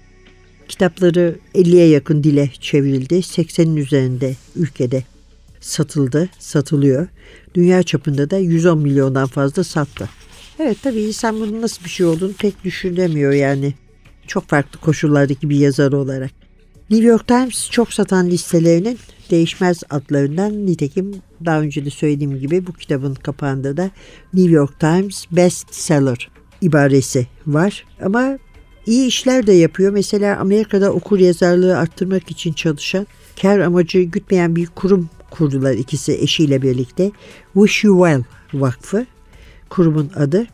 Kitapları 0.69 1.37
50'ye 1.55 1.89
yakın 1.89 2.25
dile 2.25 2.51
çevrildi. 2.61 3.15
80'in 3.15 3.77
üzerinde 3.77 4.37
ülkede 4.57 5.05
satıldı, 5.61 6.29
satılıyor. 6.39 7.09
Dünya 7.55 7.83
çapında 7.83 8.31
da 8.31 8.39
110 8.39 8.79
milyondan 8.79 9.27
fazla 9.27 9.65
sattı. 9.65 10.09
Evet 10.59 10.77
tabii 10.83 11.01
insan 11.01 11.41
bunun 11.41 11.63
nasıl 11.63 11.85
bir 11.85 11.91
şey 11.91 12.07
olduğunu 12.07 12.33
pek 12.33 12.65
düşünemiyor 12.65 13.33
yani. 13.33 13.75
Çok 14.27 14.49
farklı 14.49 14.81
koşullardaki 14.81 15.51
bir 15.51 15.57
yazar 15.57 15.93
olarak. 15.93 16.42
New 16.91 17.07
York 17.09 17.29
Times 17.29 17.71
çok 17.71 17.93
satan 17.93 18.31
listelerinin 18.31 18.99
değişmez 19.31 19.83
adlarından 19.91 20.67
nitekim 20.67 21.13
daha 21.45 21.61
önce 21.61 21.85
de 21.85 21.91
söylediğim 21.91 22.39
gibi 22.39 22.67
bu 22.67 22.73
kitabın 22.73 23.15
kapağında 23.15 23.77
da 23.77 23.91
New 24.35 24.53
York 24.53 24.81
Times 24.81 25.25
Best 25.31 25.75
Seller 25.75 26.31
ibaresi 26.61 27.27
var. 27.47 27.85
Ama 28.05 28.39
iyi 28.87 29.07
işler 29.07 29.47
de 29.47 29.53
yapıyor. 29.53 29.93
Mesela 29.93 30.39
Amerika'da 30.39 30.93
okur 30.93 31.19
yazarlığı 31.19 31.79
arttırmak 31.79 32.31
için 32.31 32.53
çalışan 32.53 33.07
kar 33.43 33.59
amacı 33.59 34.03
gütmeyen 34.03 34.57
bir 34.57 34.67
kurum 34.67 35.09
kurdular 35.31 35.75
ikisi 35.75 36.13
eşiyle 36.13 36.63
birlikte. 36.63 37.11
Wish 37.55 37.85
You 37.85 38.05
Well 38.05 38.23
Vakfı 38.61 39.07
kurumun 39.69 40.11
adı 40.17 40.47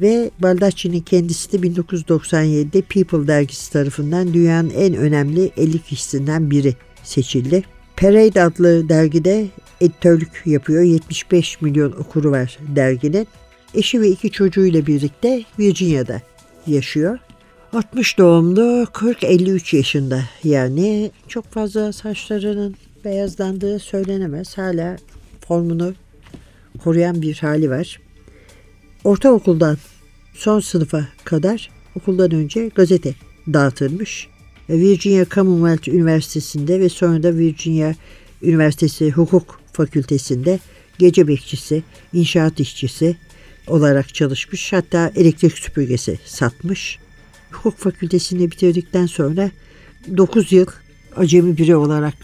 ve 0.00 0.30
Baldacci'nin 0.38 1.00
kendisi 1.00 1.52
de 1.52 1.56
1997'de 1.56 2.82
People 2.82 3.26
dergisi 3.26 3.72
tarafından 3.72 4.34
dünyanın 4.34 4.70
en 4.70 4.94
önemli 4.94 5.50
50 5.56 5.78
kişisinden 5.78 6.50
biri 6.50 6.74
seçildi. 7.02 7.64
Parade 7.96 8.42
adlı 8.42 8.88
dergide 8.88 9.46
editörlük 9.80 10.42
yapıyor. 10.46 10.82
75 10.82 11.60
milyon 11.60 11.92
okuru 11.92 12.30
var 12.30 12.58
derginin. 12.76 13.28
Eşi 13.74 14.00
ve 14.00 14.08
iki 14.08 14.30
çocuğuyla 14.30 14.86
birlikte 14.86 15.44
Virginia'da 15.58 16.22
yaşıyor. 16.66 17.18
60 17.72 18.18
doğumlu 18.18 18.82
40-53 18.82 19.76
yaşında 19.76 20.22
yani 20.44 21.10
çok 21.28 21.44
fazla 21.44 21.92
saçlarının 21.92 22.74
beyazlandığı 23.04 23.78
söylenemez. 23.78 24.58
Hala 24.58 24.96
formunu 25.46 25.94
koruyan 26.84 27.22
bir 27.22 27.38
hali 27.38 27.70
var. 27.70 28.00
Ortaokuldan 29.04 29.78
son 30.34 30.60
sınıfa 30.60 31.08
kadar 31.24 31.70
okuldan 31.96 32.30
önce 32.30 32.68
gazete 32.74 33.14
dağıtılmış. 33.52 34.28
Virginia 34.68 35.26
Commonwealth 35.30 35.88
Üniversitesi'nde 35.88 36.80
ve 36.80 36.88
sonra 36.88 37.22
da 37.22 37.36
Virginia 37.36 37.94
Üniversitesi 38.42 39.10
Hukuk 39.10 39.60
Fakültesi'nde 39.72 40.58
gece 40.98 41.28
bekçisi, 41.28 41.82
inşaat 42.12 42.60
işçisi 42.60 43.16
olarak 43.66 44.14
çalışmış. 44.14 44.72
Hatta 44.72 45.12
elektrik 45.16 45.58
süpürgesi 45.58 46.18
satmış. 46.24 46.98
Hukuk 47.50 47.78
Fakültesini 47.78 48.50
bitirdikten 48.50 49.06
sonra 49.06 49.50
9 50.16 50.52
yıl 50.52 50.66
acemi 51.16 51.56
biri 51.58 51.76
olarak 51.76 52.14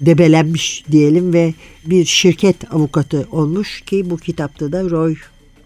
debelenmiş 0.00 0.84
diyelim 0.90 1.32
ve 1.32 1.54
bir 1.86 2.04
şirket 2.04 2.74
avukatı 2.74 3.26
olmuş 3.30 3.80
ki 3.80 4.10
bu 4.10 4.16
kitapta 4.16 4.72
da 4.72 4.90
Roy 4.90 5.16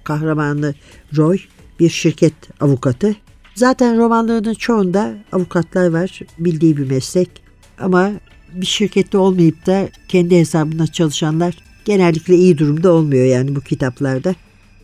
kahramanı 0.06 0.74
Roy 1.16 1.38
bir 1.80 1.90
şirket 1.90 2.34
avukatı. 2.60 3.16
Zaten 3.54 3.98
romanlarının 3.98 4.54
çoğunda 4.54 5.14
avukatlar 5.32 5.90
var, 5.90 6.20
bildiği 6.38 6.76
bir 6.76 6.90
meslek. 6.90 7.30
Ama 7.78 8.12
bir 8.54 8.66
şirkette 8.66 9.18
olmayıp 9.18 9.66
da 9.66 9.88
kendi 10.08 10.38
hesabına 10.38 10.86
çalışanlar 10.86 11.56
genellikle 11.84 12.36
iyi 12.36 12.58
durumda 12.58 12.92
olmuyor 12.92 13.24
yani 13.24 13.56
bu 13.56 13.60
kitaplarda. 13.60 14.34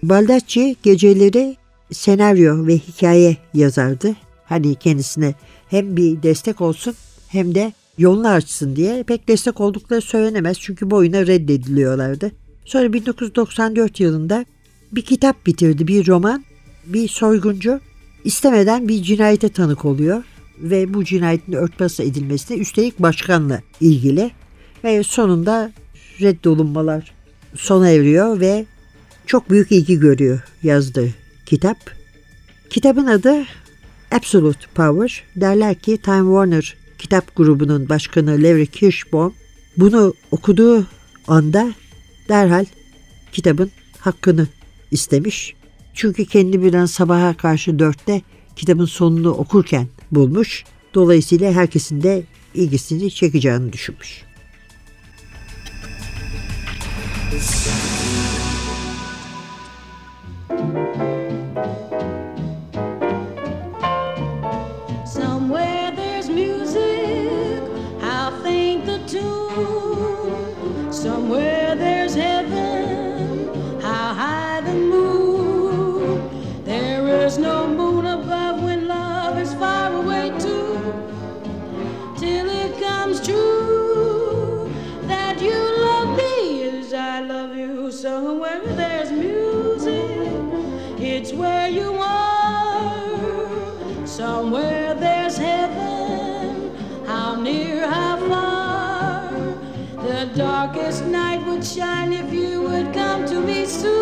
Baldacci 0.03 0.77
geceleri 0.83 1.57
senaryo 1.93 2.67
ve 2.67 2.79
hikaye 2.79 3.37
yazardı. 3.55 4.17
Hani 4.45 4.75
kendisine 4.75 5.35
hem 5.69 5.97
bir 5.97 6.23
destek 6.23 6.61
olsun 6.61 6.95
hem 7.29 7.55
de 7.55 7.73
yolunu 7.99 8.29
açsın 8.29 8.77
diye 8.77 9.03
pek 9.03 9.29
destek 9.29 9.61
oldukları 9.61 10.01
söylenemez 10.01 10.59
çünkü 10.61 10.91
boyuna 10.91 11.27
reddediliyorlardı. 11.27 12.33
Sonra 12.65 12.93
1994 12.93 14.01
yılında 14.01 14.45
bir 14.93 15.03
kitap 15.03 15.47
bitirdi, 15.47 15.87
bir 15.87 16.07
roman. 16.07 16.45
Bir 16.87 17.09
soyguncu 17.09 17.81
istemeden 18.25 18.89
bir 18.89 19.03
cinayete 19.03 19.49
tanık 19.49 19.85
oluyor 19.85 20.25
ve 20.59 20.95
bu 20.95 21.05
cinayetin 21.05 21.53
örtbas 21.53 22.01
edilmesi 22.01 22.49
de 22.49 22.59
üstelik 22.59 22.99
başkanla 22.99 23.63
ilgili 23.81 24.31
ve 24.85 25.03
sonunda 25.03 25.73
reddolunmalar 26.21 27.13
sona 27.55 27.89
eriyor 27.89 28.41
ve 28.41 28.67
çok 29.27 29.51
büyük 29.51 29.73
ilgi 29.73 29.99
görüyor 29.99 30.41
yazdığı 30.63 31.09
kitap. 31.47 31.77
Kitabın 32.71 33.07
adı 33.07 33.45
Absolute 34.11 34.67
Power. 34.75 35.25
Derler 35.37 35.75
ki 35.75 35.99
Time 35.99 36.25
Warner 36.25 36.77
kitap 36.99 37.37
grubunun 37.37 37.89
başkanı 37.89 38.31
Larry 38.31 38.67
Kirschbaum 38.67 39.35
bunu 39.77 40.15
okuduğu 40.31 40.87
anda 41.29 41.73
derhal 42.29 42.65
kitabın 43.33 43.71
hakkını 43.99 44.47
istemiş. 44.93 45.55
Çünkü 45.95 46.27
kendi 46.27 46.63
birden 46.63 46.87
sabaha 46.87 47.37
karşı 47.37 47.79
dörtte 47.79 48.23
kitabın 48.57 48.85
sonunu 48.85 49.31
okurken 49.31 49.89
bulmuş. 50.13 50.65
Dolayısıyla 50.95 51.53
herkesin 51.53 52.03
de 52.03 52.23
ilgisini 52.55 53.11
çekeceğini 53.11 53.73
düşünmüş. 53.73 54.25
Somewhere 57.41 58.02
night 101.63 101.69
would 101.69 101.77
shine 101.77 102.13
if 102.13 102.33
you 102.33 102.61
would 102.63 102.93
come 102.93 103.25
to 103.25 103.41
me 103.41 103.65
soon. 103.65 104.02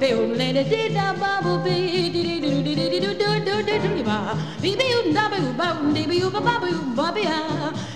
be 0.00 0.12
o 0.14 0.22
le 0.38 0.52
de 0.56 0.62
di 0.72 0.82
da 0.94 1.06
ba 1.20 1.30
bu 1.44 1.52
bi 1.64 1.76
di 2.14 2.22
di 2.26 2.40
do 2.44 2.50
di 2.66 2.74
di 2.74 2.86
di 2.92 2.98
do 3.04 3.12
do 3.20 3.30
do 3.46 3.54
do 3.68 3.76
do 3.84 4.02
ba 4.08 4.18
bi 4.62 4.70
bi 4.80 4.86
u 4.96 5.12
da 5.16 5.24
ba 5.32 5.36
u 5.48 5.52
ba 5.60 5.68
u 5.82 5.92
di 5.96 6.02
bi 6.10 6.16
u 6.26 6.28
ba 6.34 6.40
ba 6.46 6.54
bu 6.62 6.70
ba 6.98 7.06
bi 7.16 7.22
ha 7.30 7.40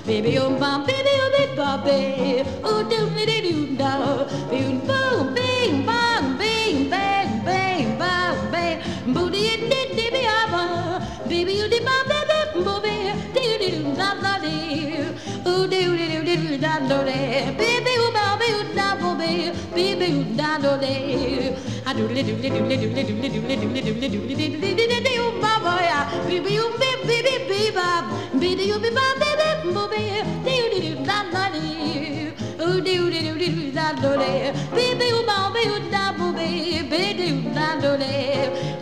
bi 0.07 0.17
bi 0.25 0.33
u 0.43 0.47
ba 0.63 0.71
bi 0.87 0.97
bi 1.07 1.15
u 1.25 1.27
bi 1.35 1.43
ba 1.59 1.71
bi 1.85 1.99
u 2.73 2.75
do 2.91 3.01
di 3.17 3.25
di 3.45 3.53
do 3.57 3.65
da 3.81 3.93
bi 4.51 4.59
u 4.69 4.73
ba 4.89 4.99
u 5.17 5.25
bi 5.37 5.49
ba 5.89 6.01
bi 6.41 6.55
ba 6.93 7.05
bi 7.47 7.63
ba 8.01 8.13
bi 8.53 8.67
bu 9.15 9.23
di 9.35 9.45
di 9.71 9.81
di 9.97 10.07
bi 10.15 10.23
ha 10.31 10.39
ba 10.53 10.63
bi 11.29 11.39
bi 11.49 11.55
u 11.65 11.67
di 11.73 11.81
ba 11.89 11.97
bi 12.11 12.19
bi 12.31 12.39
bu 12.67 12.75
bi 12.85 12.95
di 13.35 13.45
di 13.63 13.69
do 13.77 13.83
da 14.01 14.09
da 14.25 14.33
di 14.45 14.57
u 15.53 15.55
di 15.73 15.83
di 15.99 16.07
do 16.13 16.21
di 16.29 16.37
do 16.45 16.57
da 16.65 16.75
do 16.91 16.99
di 17.09 17.21
bi 17.59 17.71
bi 17.87 17.95
u 18.05 18.09
ba 18.17 18.27
bi 18.41 18.49
u 18.59 18.63
da 18.79 18.89
bu 19.01 19.11
bi 19.21 19.33
bi 19.75 19.87
bi 20.01 20.09
u 20.21 20.23
da 20.41 20.51
do 20.65 20.73
di 20.85 20.95
I 21.91 21.93
do 21.93 22.07
little 22.07 22.37
little 22.37 22.67
little 22.71 22.89
little 22.91 23.17
little 23.17 23.43
little 23.43 23.69
little 23.71 23.93
little 23.95 24.23
little 24.31 24.61
little 24.61 25.13
you 25.19 25.27
baba 25.43 25.73
ya 25.91 25.99
bibi 26.29 26.53
you 26.55 26.67
bib 26.81 27.01
bibi 27.09 27.35
bibab 27.51 28.05
bidi 28.41 28.65
you 28.71 28.77
bibab 28.85 29.19
bibi 29.23 29.73
bobe 29.77 30.03
do 30.45 30.53
you 30.59 30.69
do 30.85 30.93
da 31.09 31.19
da 31.33 31.45
di 31.55 32.31
oo 32.63 32.79
do 32.87 32.93
you 32.99 33.11
do 33.11 33.35
do 33.43 33.73
da 33.79 33.87
do 34.03 34.11
le 34.23 34.31
bibi 34.77 35.07
you 35.13 35.21
ba 35.31 35.39
be 35.55 35.63
you 35.71 35.79
da 35.95 36.05
bobe 36.19 36.47
bidi 36.93 37.27
you 37.33 37.41
da 37.59 37.67
do 37.83 37.91
le 38.03 38.15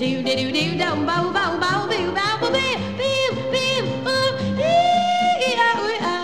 do 0.01 0.05
you 0.13 0.21
do 0.29 0.35
do 0.57 0.65
da 0.83 0.91
ba 1.09 1.17
ba 1.37 1.45
ba 1.63 1.71
be 1.91 2.01
ba 2.19 2.27
bobe 2.43 2.67
bib 3.01 3.35
bib 3.55 3.87
oo 4.17 4.29
ee 4.73 5.49
ya 5.61 5.69
oo 5.85 5.89
ya 6.05 6.15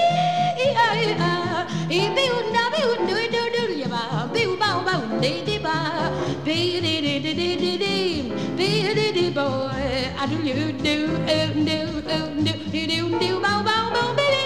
ee 0.00 0.72
ya 0.74 0.88
oo 0.90 1.06
ya 1.22 1.30
ee 2.00 2.04
be 2.18 2.22
you 2.32 2.40
da 2.58 2.64
be 2.74 2.80
you 2.88 2.92
do 3.08 3.16
do 3.36 3.42
do 3.56 3.62
ya 3.84 3.88
ba 3.94 4.02
be 4.34 4.42
you 4.48 4.56
ba 4.64 4.70
ba 4.88 4.94
do 5.22 5.49
be 6.50 6.80
dee 6.80 7.00
dee 7.00 7.20
dee 7.22 7.34
dee 7.38 7.56
dee 7.62 7.78
dee 7.78 8.22
be 8.58 8.68
dee 8.98 9.12
dee 9.16 9.30
boy 9.30 9.86
I 10.18 10.26
do 10.30 10.38
do 10.46 10.72
do 10.86 10.96
oh 11.34 11.50
do 11.68 11.78
oh 12.16 12.26
do 12.46 12.52
do 12.72 12.86
do 12.90 13.18
do 13.20 13.30
bow 13.44 13.58
bow 13.68 13.84
bow 13.94 14.08
baby 14.18 14.42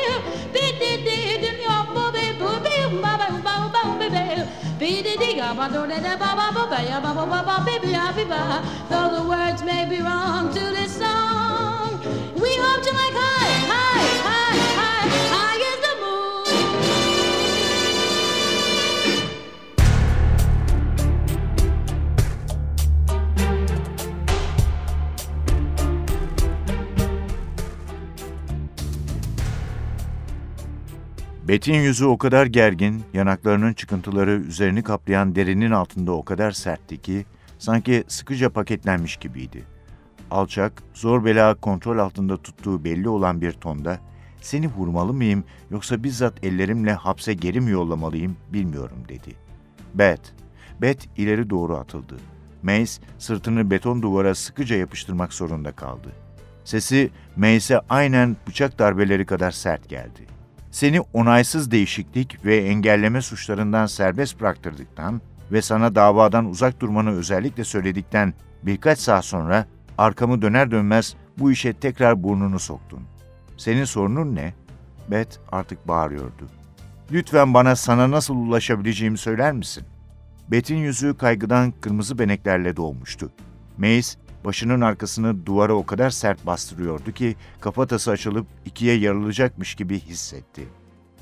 be 0.55 0.65
dee 0.81 0.97
dee 1.07 1.39
do 1.45 1.51
you 1.65 1.71
up 1.79 1.89
baby 2.15 2.39
boo 2.41 2.61
bee 2.67 2.85
bow 3.05 3.17
bow 3.23 3.35
bow 3.47 3.63
bow 3.77 3.89
baby 4.03 4.27
be 4.81 4.91
dee 5.07 5.17
dee 5.23 5.35
ga 5.41 5.49
ba 5.59 5.67
do 5.73 5.87
da 5.93 5.99
da 6.07 6.15
ba 6.23 6.31
ba 6.41 6.47
ba 6.57 6.65
ba 6.73 6.79
ya 6.91 7.01
ba 7.07 7.11
ba 7.19 7.25
ba 7.33 7.41
ba 7.49 7.57
baby 7.71 7.89
ya 7.97 8.07
be 8.17 8.25
ba 8.35 8.43
though 8.91 9.09
the 9.17 9.23
words 9.33 9.63
may 9.71 9.83
be 9.89 9.99
wrong 10.07 10.53
to 10.59 10.65
this 10.77 10.93
song 11.01 11.91
we 12.45 12.51
hope 12.65 12.85
you 12.87 12.95
like 13.01 13.17
high, 13.25 13.57
high, 13.73 14.09
high. 14.29 14.34
Bet'in 31.49 31.75
yüzü 31.75 32.05
o 32.05 32.19
kadar 32.19 32.47
gergin, 32.47 33.03
yanaklarının 33.15 33.73
çıkıntıları 33.73 34.31
üzerini 34.31 34.83
kaplayan 34.83 35.35
derinin 35.35 35.71
altında 35.71 36.13
o 36.13 36.25
kadar 36.25 36.51
sertti 36.51 37.03
ki 37.03 37.27
sanki 37.59 38.05
sıkıca 38.09 38.51
paketlenmiş 38.51 39.17
gibiydi. 39.17 39.65
Alçak, 40.31 40.83
zor 40.95 41.25
bela 41.25 41.55
kontrol 41.55 41.99
altında 41.99 42.37
tuttuğu 42.37 42.85
belli 42.85 43.09
olan 43.09 43.41
bir 43.41 43.53
tonda 43.53 43.99
seni 44.41 44.69
vurmalı 44.69 45.13
mıyım 45.13 45.45
yoksa 45.71 46.03
bizzat 46.03 46.45
ellerimle 46.45 46.93
hapse 46.93 47.35
geri 47.35 47.61
mi 47.61 47.71
yollamalıyım 47.71 48.37
bilmiyorum 48.53 48.99
dedi. 49.09 49.35
Bet, 49.95 50.35
Bet 50.81 51.09
ileri 51.17 51.51
doğru 51.51 51.77
atıldı. 51.77 52.17
Mace 52.63 52.93
sırtını 53.19 53.71
beton 53.71 54.03
duvara 54.03 54.35
sıkıca 54.35 54.77
yapıştırmak 54.77 55.33
zorunda 55.33 55.73
kaldı. 55.73 56.13
Sesi 56.65 57.11
Mace'e 57.37 57.81
aynen 57.89 58.37
bıçak 58.49 58.79
darbeleri 58.79 59.27
kadar 59.27 59.51
sert 59.51 59.89
geldi. 59.89 60.34
Seni 60.75 61.01
onaysız 61.01 61.71
değişiklik 61.71 62.45
ve 62.45 62.57
engelleme 62.57 63.23
suçlarından 63.23 63.87
serbest 63.87 64.41
bıraktırdıktan 64.41 65.21
ve 65.53 65.63
sana 65.63 65.95
davadan 65.95 66.45
uzak 66.47 66.81
durmanı 66.81 67.11
özellikle 67.11 67.65
söyledikten 67.65 68.35
birkaç 68.63 68.99
saat 68.99 69.25
sonra 69.25 69.67
arkamı 69.99 70.43
döner 70.43 70.71
dönmez 70.71 71.15
bu 71.39 71.53
işe 71.53 71.73
tekrar 71.73 72.23
burnunu 72.23 72.59
soktun. 72.59 73.01
Senin 73.57 73.85
sorunun 73.85 74.35
ne? 74.35 74.55
Beth 75.11 75.39
artık 75.53 75.89
bağırıyordu. 75.89 76.49
Lütfen 77.13 77.55
bana 77.55 77.77
sana 77.77 78.11
nasıl 78.11 78.35
ulaşabileceğimi 78.35 79.19
söyler 79.19 79.53
misin? 79.53 79.85
Beth'in 80.49 80.77
yüzü 80.77 81.17
kaygıdan 81.17 81.73
kırmızı 81.81 82.19
beneklerle 82.19 82.77
dolmuştu. 82.77 83.33
Mace 83.79 84.09
başının 84.45 84.81
arkasını 84.81 85.47
duvara 85.47 85.75
o 85.75 85.87
kadar 85.87 86.11
sert 86.11 86.47
bastırıyordu 86.47 87.13
ki 87.13 87.37
kafatası 87.61 88.11
açılıp 88.11 88.47
ikiye 88.65 88.97
yarılacakmış 88.97 89.75
gibi 89.75 90.01
hissetti. 90.01 90.69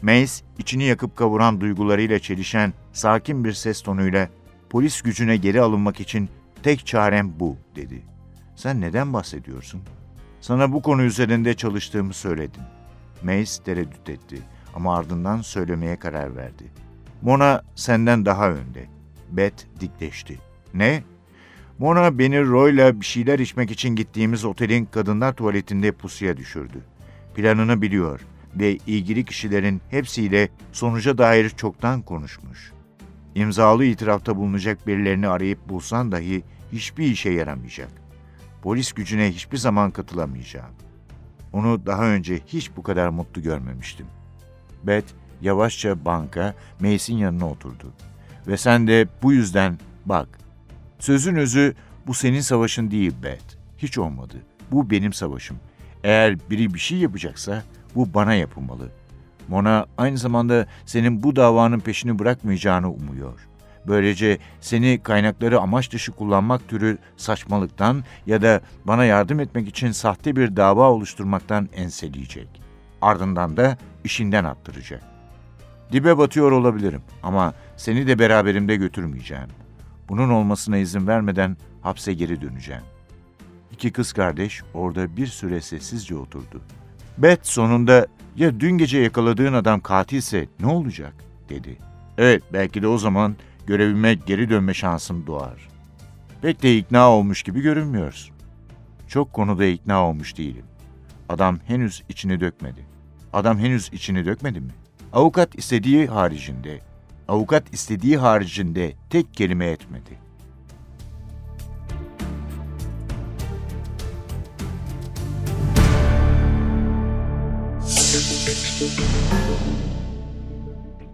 Mace, 0.03 0.33
içini 0.59 0.85
yakıp 0.85 1.17
kavuran 1.17 1.61
duygularıyla 1.61 2.19
çelişen 2.19 2.73
sakin 2.93 3.45
bir 3.45 3.53
ses 3.53 3.83
tonuyla 3.83 4.29
polis 4.71 5.03
gücüne 5.03 5.37
geri 5.37 5.61
alınmak 5.61 6.01
için 6.01 6.29
tek 6.63 6.87
çarem 6.87 7.33
bu 7.41 7.57
dedi. 7.77 8.03
Sen 8.57 8.81
neden 8.81 9.13
bahsediyorsun? 9.13 9.83
Sana 10.41 10.73
bu 10.73 10.83
konu 10.83 11.03
üzerinde 11.03 11.55
çalıştığımı 11.55 12.15
söyledim. 12.15 12.63
Mace 13.23 13.63
tereddüt 13.65 14.09
etti 14.09 14.39
ama 14.75 14.97
ardından 14.97 15.41
söylemeye 15.41 15.97
karar 15.99 16.37
verdi. 16.37 16.65
Mona 17.23 17.63
senden 17.75 18.27
daha 18.27 18.51
önde. 18.51 18.87
Beth 19.31 19.65
dikleşti. 19.81 20.39
Ne? 20.75 21.03
Mona 21.83 22.19
beni 22.19 22.47
Roy'la 22.47 23.01
bir 23.01 23.07
şeyler 23.07 23.39
içmek 23.39 23.71
için 23.71 23.97
gittiğimiz 23.97 24.45
otelin 24.45 24.85
kadınlar 24.85 25.33
tuvaletinde 25.33 25.93
pusuya 25.93 26.37
düşürdü. 26.37 26.79
Planını 27.35 27.83
biliyor 27.83 28.21
ve 28.55 28.77
ilgili 28.77 29.25
kişilerin 29.25 29.81
hepsiyle 29.91 30.49
sonuca 30.73 31.19
dair 31.19 31.49
çoktan 31.49 32.03
konuşmuş. 32.03 32.73
İmzalı 33.35 33.85
itirafta 33.85 34.37
bulunacak 34.37 34.87
birilerini 34.87 35.29
arayıp 35.29 35.69
bulsan 35.69 36.13
dahi 36.13 36.43
hiçbir 36.73 37.07
işe 37.07 37.31
yaramayacak. 37.31 37.91
Polis 38.63 38.93
gücüne 38.93 39.33
hiçbir 39.33 39.59
zaman 39.59 39.91
katılamayacağım. 39.91 40.75
Onu 41.53 41.87
daha 41.87 42.05
önce 42.05 42.41
hiç 42.47 42.77
bu 42.77 42.83
kadar 42.83 43.09
mutlu 43.09 43.43
görmemiştim. 43.43 44.07
Beth 44.85 45.13
yavaşça 45.41 46.05
banka 46.05 46.55
Mace'in 46.81 47.19
yanına 47.19 47.51
oturdu. 47.51 47.93
Ve 48.47 48.57
sen 48.57 48.87
de 48.87 49.09
bu 49.23 49.33
yüzden 49.33 49.79
bak. 50.07 50.43
Sözün 51.03 51.37
özü 51.37 51.75
bu 52.07 52.15
senin 52.15 52.41
savaşın 52.41 52.91
değil 52.91 53.13
Beth. 53.23 53.57
Hiç 53.79 53.99
olmadı. 53.99 54.35
Bu 54.71 54.91
benim 54.91 55.13
savaşım. 55.13 55.57
Eğer 56.05 56.51
biri 56.51 56.75
bir 56.75 56.79
şey 56.79 56.99
yapacaksa 56.99 57.63
bu 57.95 58.15
bana 58.15 58.35
yapılmalı. 58.35 58.89
Mona 59.49 59.87
aynı 59.99 60.19
zamanda 60.19 60.67
senin 60.87 61.23
bu 61.23 61.37
davanın 61.37 61.81
peşini 61.81 62.19
bırakmayacağını 62.19 62.93
umuyor. 62.93 63.49
Böylece 63.87 64.39
seni 64.61 65.01
kaynakları 65.03 65.61
amaç 65.61 65.93
dışı 65.93 66.13
kullanmak 66.13 66.69
türü 66.69 66.99
saçmalıktan 67.17 68.05
ya 68.27 68.43
da 68.43 68.61
bana 68.85 69.05
yardım 69.05 69.41
etmek 69.41 69.69
için 69.69 69.93
sahte 69.93 70.37
bir 70.37 70.57
dava 70.57 70.91
oluşturmaktan 70.91 71.69
enseleyecek. 71.75 72.49
Ardından 73.01 73.57
da 73.57 73.79
işinden 74.05 74.45
attıracak. 74.45 75.03
Dibe 75.93 76.19
batıyor 76.19 76.53
olabilirim 76.53 77.03
ama 77.23 77.55
seni 77.77 78.07
de 78.07 78.19
beraberimde 78.19 78.77
götürmeyeceğim. 78.77 79.62
Bunun 80.13 80.31
olmasına 80.31 80.77
izin 80.77 81.07
vermeden 81.07 81.57
hapse 81.83 82.15
geri 82.15 82.41
döneceğim. 82.41 82.83
İki 83.73 83.93
kız 83.93 84.13
kardeş 84.13 84.63
orada 84.75 85.17
bir 85.17 85.27
süre 85.27 85.61
sessizce 85.61 86.17
oturdu. 86.17 86.61
Beth 87.19 87.45
sonunda 87.45 88.07
ya 88.37 88.61
dün 88.61 88.79
gece 88.79 88.99
yakaladığın 88.99 89.53
adam 89.53 89.81
katilse 89.81 90.49
ne 90.61 90.67
olacak 90.67 91.15
dedi. 91.49 91.79
Evet 92.19 92.43
belki 92.53 92.83
de 92.83 92.89
o 92.89 92.99
zaman 92.99 93.37
görevime 93.67 94.15
geri 94.15 94.51
dönme 94.51 94.75
şansım 94.75 95.27
doğar. 95.27 95.69
Pek 96.43 96.63
de 96.63 96.77
ikna 96.77 97.11
olmuş 97.11 97.43
gibi 97.43 97.61
görünmüyorsun. 97.61 98.35
Çok 99.09 99.33
konuda 99.33 99.65
ikna 99.65 100.09
olmuş 100.09 100.39
değilim. 100.39 100.65
Adam 101.29 101.59
henüz 101.67 102.03
içini 102.09 102.41
dökmedi. 102.41 102.87
Adam 103.33 103.59
henüz 103.59 103.91
içini 103.93 104.25
dökmedi 104.25 104.61
mi? 104.61 104.73
Avukat 105.13 105.59
istediği 105.59 106.07
haricinde, 106.07 106.81
avukat 107.33 107.75
istediği 107.75 108.17
haricinde 108.17 108.93
tek 109.11 109.35
kelime 109.35 109.67
etmedi. 109.67 110.11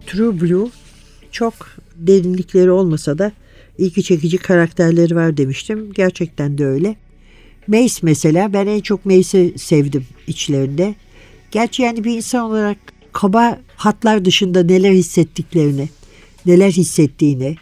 True 0.07 0.41
Blue 0.41 0.69
çok 1.31 1.53
derinlikleri 1.95 2.71
olmasa 2.71 3.17
da 3.17 3.31
ilgi 3.77 4.03
çekici 4.03 4.37
karakterleri 4.37 5.15
var 5.15 5.37
demiştim. 5.37 5.93
Gerçekten 5.93 6.57
de 6.57 6.65
öyle. 6.65 6.95
Mace 7.67 7.95
mesela 8.01 8.53
ben 8.53 8.67
en 8.67 8.79
çok 8.79 9.05
Mace'i 9.05 9.59
sevdim 9.59 10.05
içlerinde. 10.27 10.95
Gerçi 11.51 11.81
yani 11.81 12.03
bir 12.03 12.15
insan 12.15 12.45
olarak 12.45 12.77
kaba 13.13 13.59
hatlar 13.75 14.25
dışında 14.25 14.63
neler 14.63 14.91
hissettiklerini, 14.91 15.89
neler 16.45 16.71
hissettiğini, 16.71 17.55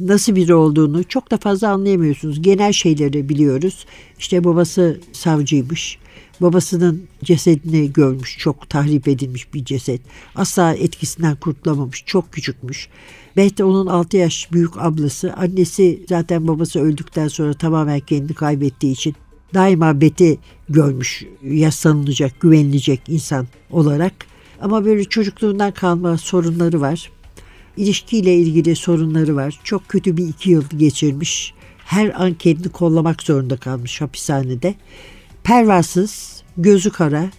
nasıl 0.00 0.36
biri 0.36 0.54
olduğunu 0.54 1.04
çok 1.04 1.30
da 1.30 1.36
fazla 1.36 1.70
anlayamıyorsunuz. 1.70 2.42
Genel 2.42 2.72
şeyleri 2.72 3.28
biliyoruz. 3.28 3.86
İşte 4.18 4.44
babası 4.44 5.00
savcıymış. 5.12 5.98
Babasının 6.40 7.02
cesedini 7.24 7.92
görmüş. 7.92 8.38
Çok 8.38 8.70
tahrip 8.70 9.08
edilmiş 9.08 9.54
bir 9.54 9.64
ceset. 9.64 10.00
Asla 10.34 10.74
etkisinden 10.74 11.36
kurtulamamış. 11.36 12.04
Çok 12.06 12.32
küçükmüş. 12.32 12.88
De 13.36 13.64
onun 13.64 13.86
6 13.86 14.16
yaş 14.16 14.52
büyük 14.52 14.78
ablası. 14.78 15.34
Annesi 15.34 16.02
zaten 16.08 16.48
babası 16.48 16.80
öldükten 16.80 17.28
sonra 17.28 17.54
tamamen 17.54 18.00
kendini 18.00 18.34
kaybettiği 18.34 18.92
için 18.92 19.14
daima 19.54 20.00
Beth'i 20.00 20.38
görmüş. 20.68 21.24
Yaslanılacak, 21.42 22.40
güvenilecek 22.40 23.00
insan 23.08 23.46
olarak. 23.70 24.12
Ama 24.60 24.84
böyle 24.84 25.04
çocukluğundan 25.04 25.72
kalma 25.72 26.18
sorunları 26.18 26.80
var. 26.80 27.10
İlişkiyle 27.78 28.34
ilgili 28.34 28.76
sorunları 28.76 29.36
var. 29.36 29.60
Çok 29.64 29.88
kötü 29.88 30.16
bir 30.16 30.28
iki 30.28 30.50
yıl 30.50 30.64
geçirmiş. 30.76 31.54
Her 31.78 32.22
an 32.22 32.34
kendini 32.34 32.68
kollamak 32.68 33.22
zorunda 33.22 33.56
kalmış 33.56 34.00
hapishanede. 34.00 34.74
Pervasız, 35.44 36.42
gözü 36.56 36.90
kara, 36.90 37.30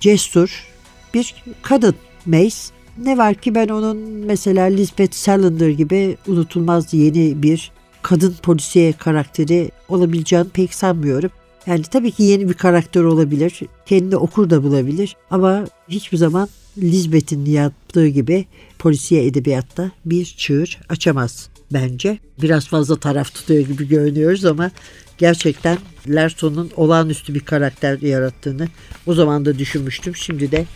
cesur 0.00 0.66
bir 1.14 1.34
kadın 1.62 1.94
Mace. 2.26 2.56
Ne 2.98 3.18
var 3.18 3.34
ki 3.34 3.54
ben 3.54 3.68
onun 3.68 3.96
mesela 4.26 4.64
Lisbeth 4.64 5.14
Salander 5.14 5.68
gibi 5.68 6.16
unutulmaz 6.26 6.94
yeni 6.94 7.42
bir 7.42 7.72
kadın 8.02 8.34
polisiye 8.42 8.92
karakteri 8.92 9.70
olabileceğini 9.88 10.48
pek 10.48 10.74
sanmıyorum. 10.74 11.30
Yani 11.66 11.82
tabii 11.82 12.10
ki 12.10 12.22
yeni 12.22 12.48
bir 12.48 12.54
karakter 12.54 13.02
olabilir. 13.02 13.60
Kendini 13.86 14.16
okur 14.16 14.50
da 14.50 14.62
bulabilir. 14.62 15.16
Ama 15.30 15.64
hiçbir 15.88 16.16
zaman 16.16 16.48
Lisbeth'in 16.78 17.44
yaptığı 17.44 18.08
gibi 18.08 18.44
polisiye 18.78 19.26
edebiyatta 19.26 19.90
bir 20.04 20.24
çığır 20.24 20.80
açamaz 20.88 21.48
bence. 21.72 22.18
Biraz 22.42 22.68
fazla 22.68 22.96
taraf 22.96 23.34
tutuyor 23.34 23.66
gibi 23.66 23.88
görünüyoruz 23.88 24.44
ama 24.44 24.70
gerçekten 25.18 25.78
Larson'un 26.08 26.70
olağanüstü 26.76 27.34
bir 27.34 27.40
karakter 27.40 28.00
yarattığını 28.00 28.68
o 29.06 29.14
zaman 29.14 29.44
da 29.44 29.58
düşünmüştüm. 29.58 30.16
Şimdi 30.16 30.52
de 30.52 30.66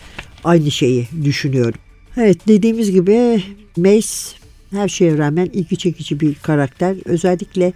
aynı 0.45 0.71
şeyi 0.71 1.09
düşünüyorum. 1.25 1.81
Evet 2.17 2.49
dediğimiz 2.49 2.91
gibi 2.91 3.43
Mace 3.77 4.09
her 4.71 4.89
şeye 4.89 5.19
rağmen 5.19 5.51
ilgi 5.53 5.77
çekici 5.77 6.21
bir 6.21 6.35
karakter. 6.35 6.97
Özellikle 7.05 7.73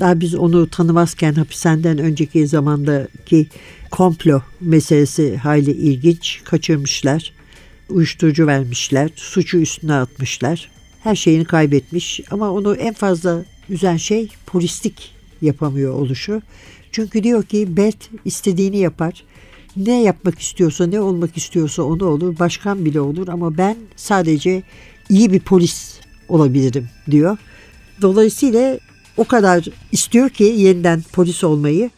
daha 0.00 0.20
biz 0.20 0.34
onu 0.34 0.70
tanımazken 0.70 1.32
hapishaneden 1.32 1.98
önceki 1.98 2.46
zamandaki 2.46 3.46
komplo 3.90 4.42
meselesi 4.60 5.36
hayli 5.36 5.70
ilginç. 5.70 6.40
Kaçırmışlar, 6.44 7.32
uyuşturucu 7.90 8.46
vermişler, 8.46 9.10
suçu 9.16 9.58
üstüne 9.58 9.94
atmışlar. 9.94 10.70
Her 11.02 11.16
şeyini 11.16 11.44
kaybetmiş 11.44 12.20
ama 12.30 12.50
onu 12.50 12.74
en 12.74 12.94
fazla 12.94 13.44
üzen 13.68 13.96
şey 13.96 14.28
polislik 14.46 15.14
yapamıyor 15.42 15.94
oluşu. 15.94 16.42
Çünkü 16.92 17.22
diyor 17.22 17.42
ki 17.42 17.76
Beth 17.76 18.06
istediğini 18.24 18.78
yapar. 18.78 19.24
Ne 19.76 20.02
yapmak 20.02 20.38
istiyorsa, 20.38 20.86
ne 20.86 21.00
olmak 21.00 21.36
istiyorsa 21.36 21.82
onu 21.82 22.04
olur. 22.04 22.38
Başkan 22.38 22.84
bile 22.84 23.00
olur 23.00 23.28
ama 23.28 23.58
ben 23.58 23.76
sadece 23.96 24.62
iyi 25.08 25.32
bir 25.32 25.40
polis 25.40 26.00
olabilirim 26.28 26.88
diyor. 27.10 27.38
Dolayısıyla 28.02 28.78
o 29.16 29.24
kadar 29.24 29.64
istiyor 29.92 30.30
ki 30.30 30.44
yeniden 30.44 31.02
polis 31.12 31.44
olmayı 31.44 31.90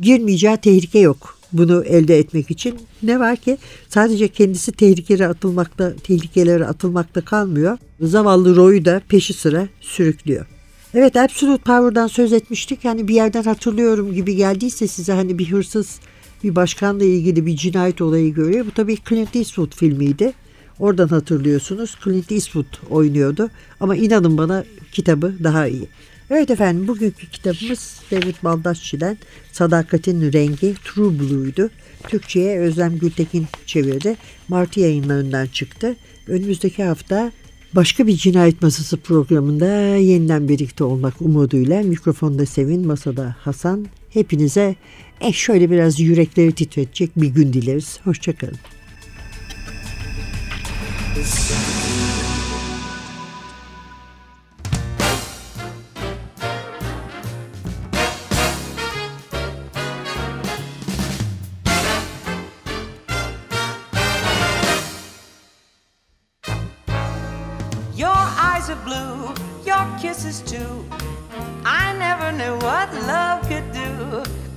girmeyeceği 0.00 0.56
tehlike 0.56 0.98
yok 0.98 1.39
bunu 1.52 1.84
elde 1.84 2.18
etmek 2.18 2.50
için. 2.50 2.78
Ne 3.02 3.20
var 3.20 3.36
ki 3.36 3.58
sadece 3.88 4.28
kendisi 4.28 4.72
tehlikelere 4.72 5.28
atılmakta, 5.28 5.92
tehlikelere 6.04 6.66
atılmakta 6.66 7.20
kalmıyor. 7.20 7.78
Zavallı 8.00 8.56
Roy'u 8.56 8.84
da 8.84 9.02
peşi 9.08 9.32
sıra 9.32 9.68
sürüklüyor. 9.80 10.46
Evet 10.94 11.16
Absolute 11.16 11.62
Power'dan 11.62 12.06
söz 12.06 12.32
etmiştik. 12.32 12.84
Hani 12.84 13.08
bir 13.08 13.14
yerden 13.14 13.42
hatırlıyorum 13.42 14.14
gibi 14.14 14.36
geldiyse 14.36 14.86
size 14.86 15.12
hani 15.12 15.38
bir 15.38 15.52
hırsız 15.52 16.00
bir 16.44 16.56
başkanla 16.56 17.04
ilgili 17.04 17.46
bir 17.46 17.56
cinayet 17.56 18.00
olayı 18.00 18.34
görüyor. 18.34 18.66
Bu 18.66 18.70
tabii 18.70 18.96
Clint 19.08 19.36
Eastwood 19.36 19.74
filmiydi. 19.74 20.32
Oradan 20.78 21.08
hatırlıyorsunuz. 21.08 21.96
Clint 22.04 22.32
Eastwood 22.32 22.90
oynuyordu. 22.90 23.50
Ama 23.80 23.96
inanın 23.96 24.38
bana 24.38 24.64
kitabı 24.92 25.34
daha 25.44 25.66
iyi. 25.66 25.88
Evet 26.30 26.50
efendim 26.50 26.88
bugünkü 26.88 27.30
kitabımız 27.30 28.00
David 28.10 28.34
Baldacci'den 28.44 29.18
Sadakatin 29.52 30.32
Rengi 30.32 30.74
True 30.84 31.18
Blue'ydu. 31.18 31.70
Türkçe'ye 32.08 32.58
Özlem 32.58 32.98
Gültekin 32.98 33.46
çevirdi. 33.66 34.16
Martı 34.48 34.80
yayınlarından 34.80 35.46
çıktı. 35.46 35.96
Önümüzdeki 36.26 36.84
hafta 36.84 37.32
başka 37.72 38.06
bir 38.06 38.16
cinayet 38.16 38.62
masası 38.62 38.96
programında 38.96 39.66
yeniden 39.96 40.48
birlikte 40.48 40.84
olmak 40.84 41.22
umuduyla 41.22 41.82
mikrofonda 41.82 42.46
Sevin, 42.46 42.86
masada 42.86 43.36
Hasan. 43.38 43.86
Hepinize 44.10 44.74
eh 45.20 45.32
şöyle 45.34 45.70
biraz 45.70 46.00
yürekleri 46.00 46.52
titretecek 46.52 47.10
bir 47.16 47.28
gün 47.28 47.52
dileriz. 47.52 48.00
Hoşçakalın. 48.04 48.58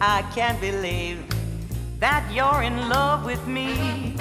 I 0.06 0.22
can't 0.36 0.60
believe 0.60 1.24
that 2.02 2.30
you're 2.30 2.62
in 2.62 2.90
love 2.90 3.24
with 3.24 3.48
me. 3.48 4.18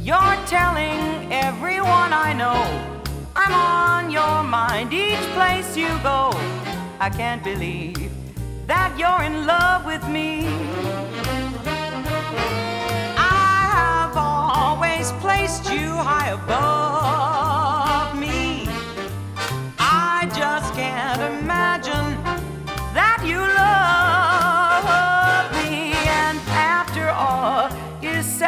You're 0.00 0.38
telling 0.46 1.30
everyone 1.30 2.10
I 2.14 2.32
know 2.32 2.62
I'm 3.36 3.52
on 3.52 4.10
your 4.10 4.42
mind 4.42 4.94
each 4.94 5.20
place 5.36 5.76
you 5.76 5.88
go. 6.02 6.30
I 7.00 7.10
can't 7.14 7.44
believe 7.44 8.10
that 8.66 8.98
you're 8.98 9.22
in 9.28 9.46
love 9.46 9.84
with 9.84 10.08
me. 10.08 10.46
I 13.18 13.68
have 13.76 14.16
always 14.16 15.12
placed 15.20 15.70
you 15.70 15.92
high 16.08 16.30
above 16.30 17.29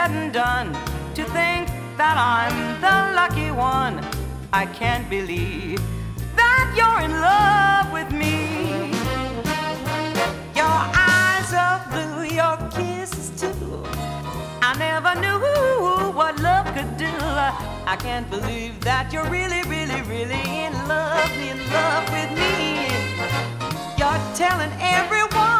said 0.03 0.11
and 0.11 0.33
done, 0.33 0.73
to 1.15 1.25
think 1.25 1.69
that 1.97 2.17
I'm 2.19 2.57
the 2.81 3.15
lucky 3.15 3.51
one, 3.51 4.01
I 4.53 4.67
can't 4.67 5.09
believe 5.09 5.81
that 6.35 6.67
you're 6.77 7.01
in 7.07 7.13
love 7.31 7.93
with 7.93 8.11
me. 8.11 8.91
Your 10.61 10.79
eyes 11.13 11.51
are 11.65 11.81
blue, 11.93 12.25
your 12.41 12.57
kisses 12.71 13.31
too. 13.41 13.83
I 14.69 14.75
never 14.79 15.13
knew 15.21 15.39
what 16.19 16.41
love 16.41 16.67
could 16.75 16.97
do. 16.97 17.15
I 17.93 17.97
can't 17.97 18.29
believe 18.31 18.81
that 18.81 19.13
you're 19.13 19.31
really, 19.31 19.63
really, 19.75 20.01
really 20.03 20.43
in 20.65 20.73
love, 20.89 21.33
in 21.51 21.59
love 21.77 22.05
with 22.17 22.31
me. 22.43 22.89
You're 23.99 24.23
telling 24.35 24.73
everyone 24.81 25.52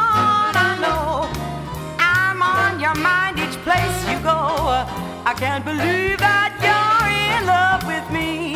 go. 4.23 4.87
I 5.25 5.35
can't 5.37 5.65
believe 5.65 6.19
that 6.19 6.51
you're 6.63 7.09
in 7.35 7.47
love 7.47 7.83
with 7.93 8.07
me. 8.11 8.55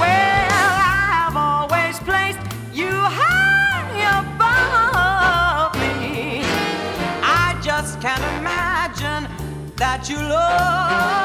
Well, 0.00 0.48
I've 0.50 1.36
always 1.36 1.98
placed 2.08 2.40
you 2.72 2.90
high 2.90 3.92
above 4.20 5.74
me. 5.76 6.42
I 7.22 7.58
just 7.62 8.00
can't 8.00 8.24
imagine 8.40 9.28
that 9.76 10.08
you 10.08 10.16
love 10.16 11.20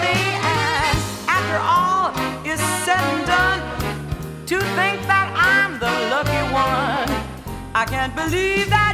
me. 0.00 0.16
And 0.56 0.96
after 1.36 1.58
all 1.60 2.08
is 2.46 2.60
said 2.84 3.04
and 3.12 3.26
done, 3.26 3.60
to 4.46 4.58
think 4.78 4.96
that 5.06 5.28
I'm 5.36 5.78
the 5.78 5.92
lucky 6.08 6.42
one, 6.52 7.10
I 7.74 7.84
can't 7.84 8.14
believe 8.16 8.68
that 8.70 8.89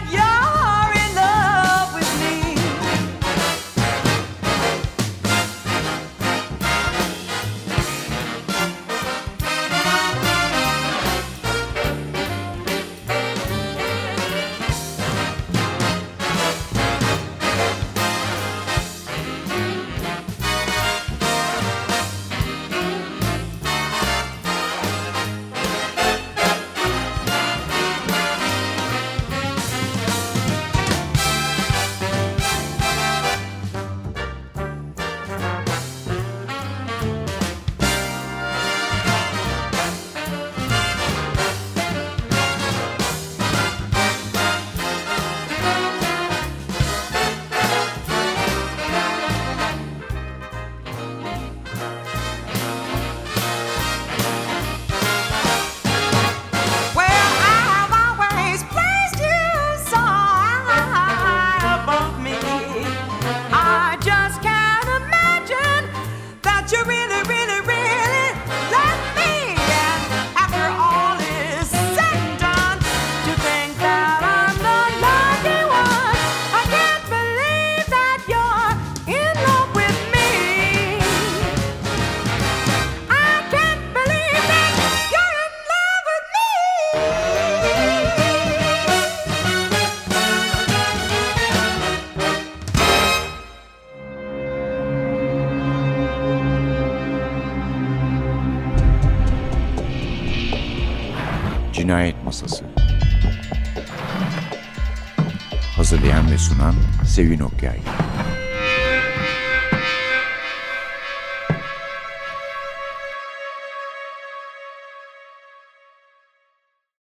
Hazırlayan 107.16 107.30
ve 107.30 107.36
sunan 107.36 107.36
Sevin 107.36 107.40
Okyay 107.40 107.55